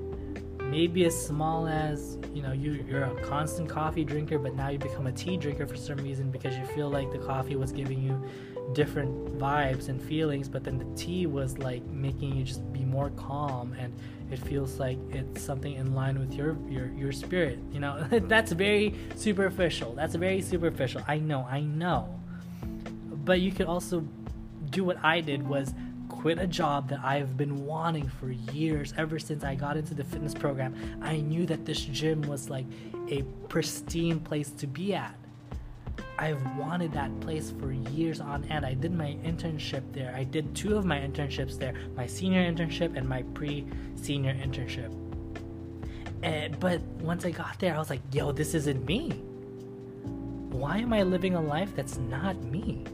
maybe 0.61 1.03
as 1.03 1.27
small 1.27 1.67
as 1.67 2.17
you 2.33 2.41
know 2.41 2.53
you, 2.53 2.85
you're 2.87 3.03
a 3.03 3.21
constant 3.25 3.67
coffee 3.67 4.05
drinker 4.05 4.39
but 4.39 4.55
now 4.55 4.69
you 4.69 4.79
become 4.79 5.07
a 5.07 5.11
tea 5.11 5.37
drinker 5.37 5.67
for 5.67 5.75
some 5.75 5.97
reason 5.97 6.31
because 6.31 6.57
you 6.57 6.65
feel 6.67 6.89
like 6.89 7.11
the 7.11 7.19
coffee 7.19 7.55
was 7.55 7.71
giving 7.71 8.01
you 8.01 8.21
different 8.73 9.37
vibes 9.37 9.89
and 9.89 10.01
feelings 10.01 10.49
but 10.49 10.63
then 10.63 10.77
the 10.77 10.95
tea 10.95 11.27
was 11.27 11.57
like 11.59 11.85
making 11.87 12.35
you 12.35 12.43
just 12.43 12.73
be 12.73 12.83
more 12.83 13.11
calm 13.11 13.73
and 13.77 13.93
it 14.31 14.39
feels 14.39 14.79
like 14.79 14.97
it's 15.09 15.41
something 15.41 15.73
in 15.73 15.93
line 15.93 16.19
with 16.19 16.33
your 16.33 16.57
your, 16.69 16.87
your 16.93 17.11
spirit 17.11 17.59
you 17.71 17.79
know? 17.79 17.93
Mm-hmm. 18.15 18.27
That's 18.27 18.51
very 18.51 18.93
superficial. 19.15 19.93
That's 19.93 20.15
very 20.15 20.41
superficial. 20.41 21.01
I 21.07 21.17
know 21.17 21.45
i 21.49 21.61
know. 21.61 22.19
But 23.25 23.41
you 23.41 23.51
could 23.51 23.65
also 23.67 24.05
do 24.69 24.83
what 24.83 24.97
i 25.03 25.21
did 25.21 25.47
was 25.47 25.73
quit 26.25 26.39
a 26.39 26.47
job 26.47 26.89
that 26.89 26.99
I've 27.03 27.37
been 27.37 27.65
wanting 27.65 28.07
for 28.07 28.31
years, 28.31 28.93
ever 28.97 29.19
since 29.19 29.43
I 29.43 29.55
got 29.55 29.77
into 29.77 29.93
the 29.93 30.03
fitness 30.03 30.33
program. 30.33 30.75
I 31.01 31.17
knew 31.17 31.45
that 31.45 31.65
this 31.65 31.81
gym 31.81 32.21
was 32.23 32.49
like 32.49 32.65
a 33.09 33.21
pristine 33.47 34.19
place 34.19 34.49
to 34.51 34.67
be 34.67 34.93
at. 34.93 35.15
I've 36.17 36.41
wanted 36.57 36.93
that 36.93 37.19
place 37.19 37.53
for 37.59 37.71
years 37.71 38.21
on 38.21 38.45
end. 38.45 38.65
I 38.65 38.73
did 38.73 38.93
my 38.93 39.17
internship 39.23 39.83
there. 39.91 40.13
I 40.15 40.23
did 40.23 40.55
two 40.55 40.77
of 40.77 40.85
my 40.85 40.97
internships 40.97 41.57
there 41.57 41.73
my 41.95 42.07
senior 42.07 42.49
internship 42.51 42.95
and 42.95 43.07
my 43.07 43.23
pre 43.33 43.65
senior 43.95 44.33
internship. 44.33 44.93
And, 46.23 46.59
but 46.59 46.81
once 47.01 47.25
I 47.25 47.31
got 47.31 47.59
there, 47.59 47.75
I 47.75 47.79
was 47.79 47.89
like, 47.89 48.01
yo, 48.11 48.31
this 48.31 48.53
isn't 48.55 48.85
me. 48.85 49.11
Why 50.49 50.77
am 50.77 50.93
I 50.93 51.03
living 51.03 51.35
a 51.35 51.41
life 51.41 51.75
that's 51.75 51.97
not 51.97 52.41
me? 52.43 52.85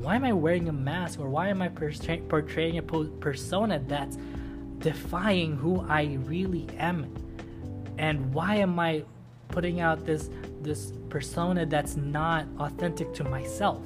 why 0.00 0.14
am 0.14 0.24
I 0.24 0.32
wearing 0.32 0.68
a 0.68 0.72
mask 0.72 1.18
or 1.18 1.28
why 1.28 1.48
am 1.48 1.60
I 1.60 1.68
portraying 1.68 2.78
a 2.78 2.82
persona 2.82 3.80
that's 3.80 4.16
defying 4.78 5.56
who 5.56 5.84
I 5.88 6.18
really 6.24 6.68
am? 6.78 7.12
And 7.98 8.32
why 8.32 8.56
am 8.56 8.78
I 8.78 9.04
putting 9.48 9.80
out 9.80 10.04
this 10.04 10.30
this 10.60 10.92
persona 11.08 11.66
that's 11.66 11.96
not 11.96 12.46
authentic 12.58 13.12
to 13.14 13.24
myself? 13.24 13.82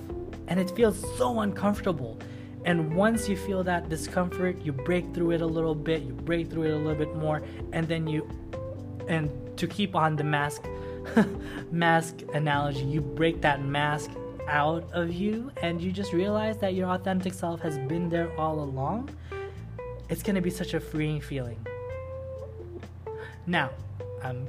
And 0.48 0.58
it 0.60 0.70
feels 0.70 0.98
so 1.16 1.40
uncomfortable. 1.40 2.18
And 2.64 2.94
once 2.94 3.28
you 3.28 3.36
feel 3.36 3.64
that 3.64 3.88
discomfort, 3.88 4.56
you 4.62 4.72
break 4.72 5.12
through 5.14 5.32
it 5.32 5.40
a 5.40 5.46
little 5.46 5.74
bit, 5.74 6.02
you 6.02 6.12
break 6.12 6.50
through 6.50 6.64
it 6.64 6.72
a 6.72 6.76
little 6.76 6.94
bit 6.94 7.14
more, 7.16 7.42
and 7.72 7.88
then 7.88 8.06
you 8.06 8.28
and 9.08 9.30
to 9.56 9.66
keep 9.66 9.96
on 9.96 10.16
the 10.16 10.24
mask 10.24 10.64
mask 11.70 12.22
analogy, 12.34 12.84
you 12.84 13.00
break 13.00 13.40
that 13.42 13.64
mask 13.64 14.10
out 14.48 14.88
of 14.92 15.12
you 15.12 15.50
and 15.62 15.80
you 15.80 15.92
just 15.92 16.12
realize 16.12 16.58
that 16.58 16.74
your 16.74 16.88
authentic 16.88 17.32
self 17.32 17.60
has 17.60 17.78
been 17.78 18.08
there 18.08 18.30
all 18.38 18.60
along, 18.60 19.10
it's 20.08 20.22
gonna 20.22 20.40
be 20.40 20.50
such 20.50 20.74
a 20.74 20.80
freeing 20.80 21.20
feeling. 21.20 21.58
Now, 23.46 23.70
I'm 24.22 24.46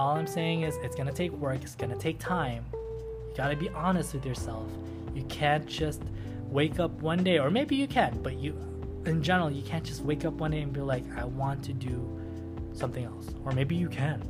all 0.00 0.16
I'm 0.16 0.26
saying 0.26 0.62
is 0.62 0.76
it's 0.82 0.96
gonna 0.96 1.12
take 1.12 1.30
work, 1.32 1.62
it's 1.62 1.74
gonna 1.74 1.96
take 1.96 2.18
time. 2.18 2.64
You 2.72 3.34
gotta 3.36 3.56
be 3.56 3.68
honest 3.70 4.14
with 4.14 4.24
yourself. 4.24 4.66
You 5.14 5.22
can't 5.24 5.66
just 5.66 6.02
wake 6.44 6.80
up 6.80 6.90
one 7.02 7.22
day, 7.22 7.38
or 7.38 7.50
maybe 7.50 7.76
you 7.76 7.86
can, 7.86 8.18
but 8.22 8.36
you 8.36 8.56
in 9.06 9.22
general, 9.22 9.50
you 9.50 9.62
can't 9.62 9.84
just 9.84 10.02
wake 10.02 10.24
up 10.24 10.34
one 10.34 10.50
day 10.50 10.60
and 10.60 10.72
be 10.72 10.80
like, 10.80 11.04
I 11.16 11.24
want 11.24 11.62
to 11.64 11.72
do 11.72 12.18
something 12.72 13.04
else. 13.04 13.28
Or 13.44 13.52
maybe 13.52 13.74
you 13.74 13.88
can. 13.88 14.20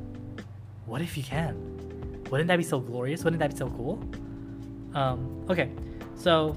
What 0.87 1.03
if 1.03 1.17
you 1.17 1.23
can? 1.23 1.55
Wouldn't 2.31 2.49
that 2.49 2.57
be 2.57 2.63
so 2.63 2.79
glorious? 2.79 3.25
Wouldn't 3.25 3.41
that 3.41 3.51
be 3.51 3.57
so 3.57 3.69
cool? 3.71 4.03
Um, 4.95 5.45
okay, 5.51 5.71
so 6.15 6.57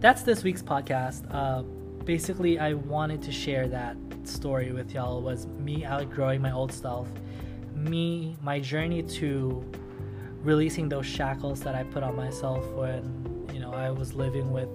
that's 0.00 0.22
this 0.22 0.44
week's 0.44 0.62
podcast. 0.62 1.26
Uh, 1.32 1.62
basically, 2.04 2.58
I 2.58 2.74
wanted 2.74 3.22
to 3.22 3.32
share 3.32 3.68
that 3.68 3.96
story 4.24 4.72
with 4.72 4.92
y'all. 4.92 5.22
Was 5.22 5.46
me 5.46 5.84
outgrowing 5.84 6.40
my 6.40 6.52
old 6.52 6.72
self, 6.72 7.08
me 7.84 8.36
my 8.42 8.60
journey 8.60 9.02
to 9.02 9.64
releasing 10.42 10.88
those 10.88 11.06
shackles 11.06 11.60
that 11.60 11.74
I 11.74 11.84
put 11.84 12.02
on 12.02 12.16
myself 12.16 12.64
when 12.72 13.46
you 13.52 13.60
know 13.60 13.72
I 13.72 13.90
was 13.90 14.14
living 14.14 14.52
with. 14.52 14.68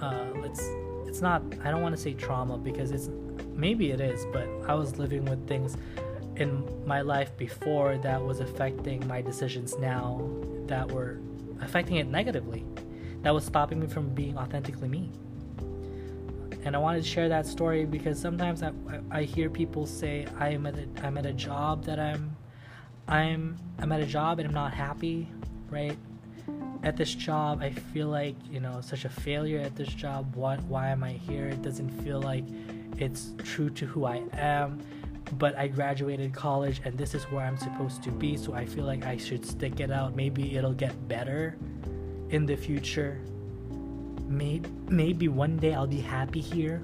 Uh, 0.00 0.26
it's 0.44 0.68
it's 1.06 1.20
not. 1.20 1.42
I 1.64 1.70
don't 1.70 1.82
want 1.82 1.96
to 1.96 2.00
say 2.00 2.14
trauma 2.14 2.58
because 2.58 2.90
it's 2.90 3.08
maybe 3.52 3.90
it 3.90 4.00
is, 4.00 4.26
but 4.32 4.48
I 4.68 4.74
was 4.74 4.98
living 4.98 5.24
with 5.24 5.46
things 5.48 5.76
in 6.36 6.68
my 6.86 7.00
life 7.00 7.36
before 7.36 7.96
that 7.98 8.22
was 8.22 8.40
affecting 8.40 9.06
my 9.06 9.22
decisions 9.22 9.78
now 9.78 10.28
that 10.66 10.90
were 10.90 11.18
affecting 11.62 11.96
it 11.96 12.06
negatively 12.06 12.64
that 13.26 13.34
was 13.34 13.44
stopping 13.44 13.80
me 13.80 13.88
from 13.88 14.08
being 14.10 14.38
authentically 14.38 14.88
me. 14.88 15.10
And 16.66 16.74
I 16.74 16.80
wanted 16.80 17.04
to 17.04 17.08
share 17.08 17.28
that 17.28 17.46
story 17.46 17.84
because 17.84 18.20
sometimes 18.20 18.60
I, 18.64 18.72
I 19.12 19.22
hear 19.22 19.48
people 19.48 19.86
say 19.86 20.26
I'm 20.36 20.66
at 20.66 20.74
a, 20.74 20.88
I'm 21.04 21.16
at 21.16 21.24
a 21.24 21.32
job 21.32 21.84
that 21.84 22.00
I'm 22.00 22.36
I'm 23.06 23.56
I'm 23.78 23.92
at 23.92 24.00
a 24.00 24.06
job 24.06 24.40
and 24.40 24.48
I'm 24.48 24.54
not 24.54 24.74
happy, 24.74 25.28
right? 25.70 25.96
At 26.82 26.96
this 26.96 27.14
job, 27.14 27.62
I 27.62 27.70
feel 27.70 28.08
like 28.08 28.34
you 28.50 28.58
know 28.58 28.80
such 28.80 29.04
a 29.04 29.08
failure 29.08 29.60
at 29.60 29.76
this 29.76 29.90
job. 29.90 30.34
What? 30.34 30.60
Why 30.64 30.88
am 30.88 31.04
I 31.04 31.12
here? 31.12 31.46
It 31.46 31.62
doesn't 31.62 31.90
feel 32.02 32.20
like 32.20 32.44
it's 32.98 33.32
true 33.44 33.70
to 33.70 33.86
who 33.86 34.04
I 34.04 34.24
am 34.32 34.82
but 35.38 35.56
I 35.58 35.66
graduated 35.66 36.32
college 36.32 36.80
and 36.84 36.96
this 36.96 37.12
is 37.12 37.24
where 37.24 37.44
I'm 37.44 37.58
supposed 37.58 38.02
to 38.04 38.12
be, 38.12 38.36
so 38.36 38.54
I 38.54 38.64
feel 38.64 38.84
like 38.84 39.04
I 39.04 39.16
should 39.16 39.44
stick 39.44 39.80
it 39.80 39.90
out. 39.90 40.14
Maybe 40.14 40.56
it'll 40.56 40.72
get 40.72 41.08
better 41.08 41.56
in 42.30 42.46
the 42.46 42.54
future. 42.54 43.20
Maybe, 44.26 44.68
maybe 44.88 45.28
one 45.28 45.56
day 45.56 45.74
I'll 45.74 45.86
be 45.86 46.00
happy 46.00 46.40
here. 46.40 46.82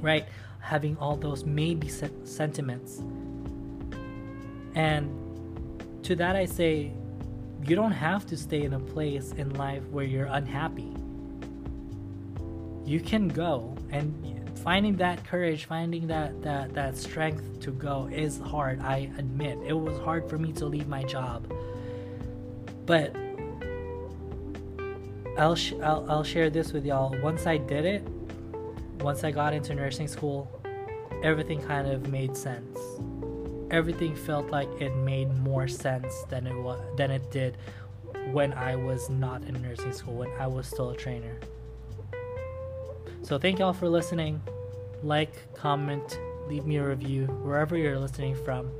Right? 0.00 0.26
Having 0.60 0.96
all 0.98 1.16
those 1.16 1.44
maybe 1.44 1.88
sentiments. 1.88 3.02
And 4.74 5.10
to 6.04 6.16
that, 6.16 6.36
I 6.36 6.44
say, 6.46 6.92
you 7.66 7.76
don't 7.76 7.92
have 7.92 8.26
to 8.26 8.36
stay 8.36 8.62
in 8.62 8.74
a 8.74 8.80
place 8.80 9.32
in 9.32 9.54
life 9.54 9.82
where 9.88 10.04
you're 10.04 10.26
unhappy. 10.26 10.92
You 12.84 13.00
can 13.00 13.28
go 13.28 13.74
and 13.90 14.12
finding 14.62 14.96
that 14.96 15.24
courage, 15.24 15.64
finding 15.64 16.06
that 16.08 16.42
that 16.42 16.74
that 16.74 16.96
strength 16.96 17.60
to 17.60 17.70
go 17.70 18.08
is 18.12 18.38
hard. 18.38 18.80
I 18.80 19.10
admit 19.18 19.58
it 19.66 19.72
was 19.72 19.98
hard 20.00 20.28
for 20.28 20.38
me 20.38 20.52
to 20.54 20.66
leave 20.66 20.88
my 20.88 21.02
job, 21.04 21.50
but 22.84 23.14
I'll 25.38 25.56
sh- 25.56 25.74
I'll, 25.82 26.06
I'll 26.08 26.24
share 26.24 26.50
this 26.50 26.72
with 26.72 26.84
y'all. 26.84 27.14
Once 27.20 27.46
I 27.46 27.56
did 27.56 27.84
it, 27.84 28.06
once 29.00 29.24
I 29.24 29.30
got 29.30 29.52
into 29.52 29.74
nursing 29.74 30.08
school, 30.08 30.50
everything 31.22 31.60
kind 31.62 31.88
of 31.88 32.08
made 32.08 32.36
sense. 32.36 32.78
Everything 33.70 34.14
felt 34.14 34.50
like 34.50 34.68
it 34.80 34.94
made 34.96 35.36
more 35.38 35.66
sense 35.66 36.22
than 36.30 36.46
it 36.46 36.54
was 36.54 36.80
than 36.96 37.10
it 37.10 37.30
did 37.30 37.56
when 38.30 38.52
I 38.52 38.76
was 38.76 39.10
not 39.10 39.42
in 39.44 39.60
nursing 39.60 39.92
school, 39.92 40.14
when 40.14 40.30
I 40.38 40.46
was 40.46 40.66
still 40.66 40.90
a 40.90 40.96
trainer. 40.96 41.36
So 43.22 43.38
thank 43.38 43.58
y'all 43.58 43.72
for 43.72 43.88
listening 43.88 44.40
like, 45.04 45.54
comment, 45.54 46.18
leave 46.48 46.64
me 46.64 46.76
a 46.76 46.86
review 46.86 47.26
wherever 47.26 47.76
you're 47.76 47.98
listening 47.98 48.34
from. 48.34 48.70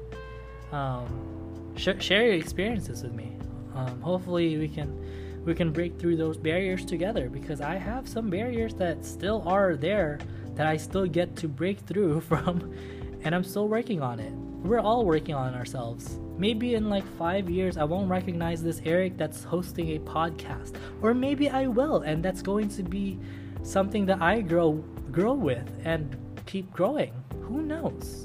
Um, 0.73 1.73
sh- 1.77 2.01
share 2.01 2.27
your 2.27 2.35
experiences 2.35 3.03
with 3.03 3.13
me. 3.13 3.37
Um, 3.75 4.01
hopefully, 4.01 4.57
we 4.57 4.69
can 4.69 5.04
we 5.45 5.55
can 5.55 5.73
break 5.73 5.99
through 5.99 6.17
those 6.17 6.37
barriers 6.37 6.85
together 6.85 7.29
because 7.29 7.61
I 7.61 7.77
have 7.77 8.09
some 8.09 8.31
barriers 8.31 8.75
that 8.75 9.05
still 9.05 9.43
are 9.47 9.77
there 9.77 10.19
that 10.55 10.67
I 10.67 10.77
still 10.77 11.07
get 11.07 11.37
to 11.37 11.49
break 11.49 11.81
through 11.81 12.21
from, 12.29 12.75
and 13.23 13.35
I'm 13.35 13.45
still 13.45 13.69
working 13.69 14.03
on 14.03 14.21
it. 14.21 14.33
We're 14.33 14.81
all 14.81 15.05
working 15.05 15.35
on 15.35 15.55
ourselves. 15.55 16.19
Maybe 16.39 16.75
in 16.75 16.89
like 16.89 17.05
five 17.19 17.51
years, 17.51 17.77
I 17.77 17.85
won't 17.85 18.09
recognize 18.09 18.63
this 18.63 18.81
Eric 18.85 19.19
that's 19.19 19.45
hosting 19.45 19.97
a 19.97 19.99
podcast, 20.01 20.77
or 21.03 21.13
maybe 21.13 21.51
I 21.51 21.67
will, 21.67 22.03
and 22.03 22.25
that's 22.25 22.43
going 22.43 22.69
to 22.71 22.83
be 22.83 23.19
something 23.63 24.07
that 24.07 24.23
I 24.23 24.41
grow 24.41 24.73
grow 25.13 25.35
with 25.35 25.71
and 25.85 26.17
keep 26.47 26.73
growing. 26.73 27.13
Who 27.43 27.63
knows? 27.63 28.25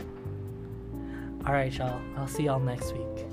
All 1.45 1.53
right, 1.53 1.71
y'all. 1.73 2.01
I'll 2.17 2.27
see 2.27 2.43
y'all 2.43 2.59
next 2.59 2.93
week. 2.93 3.28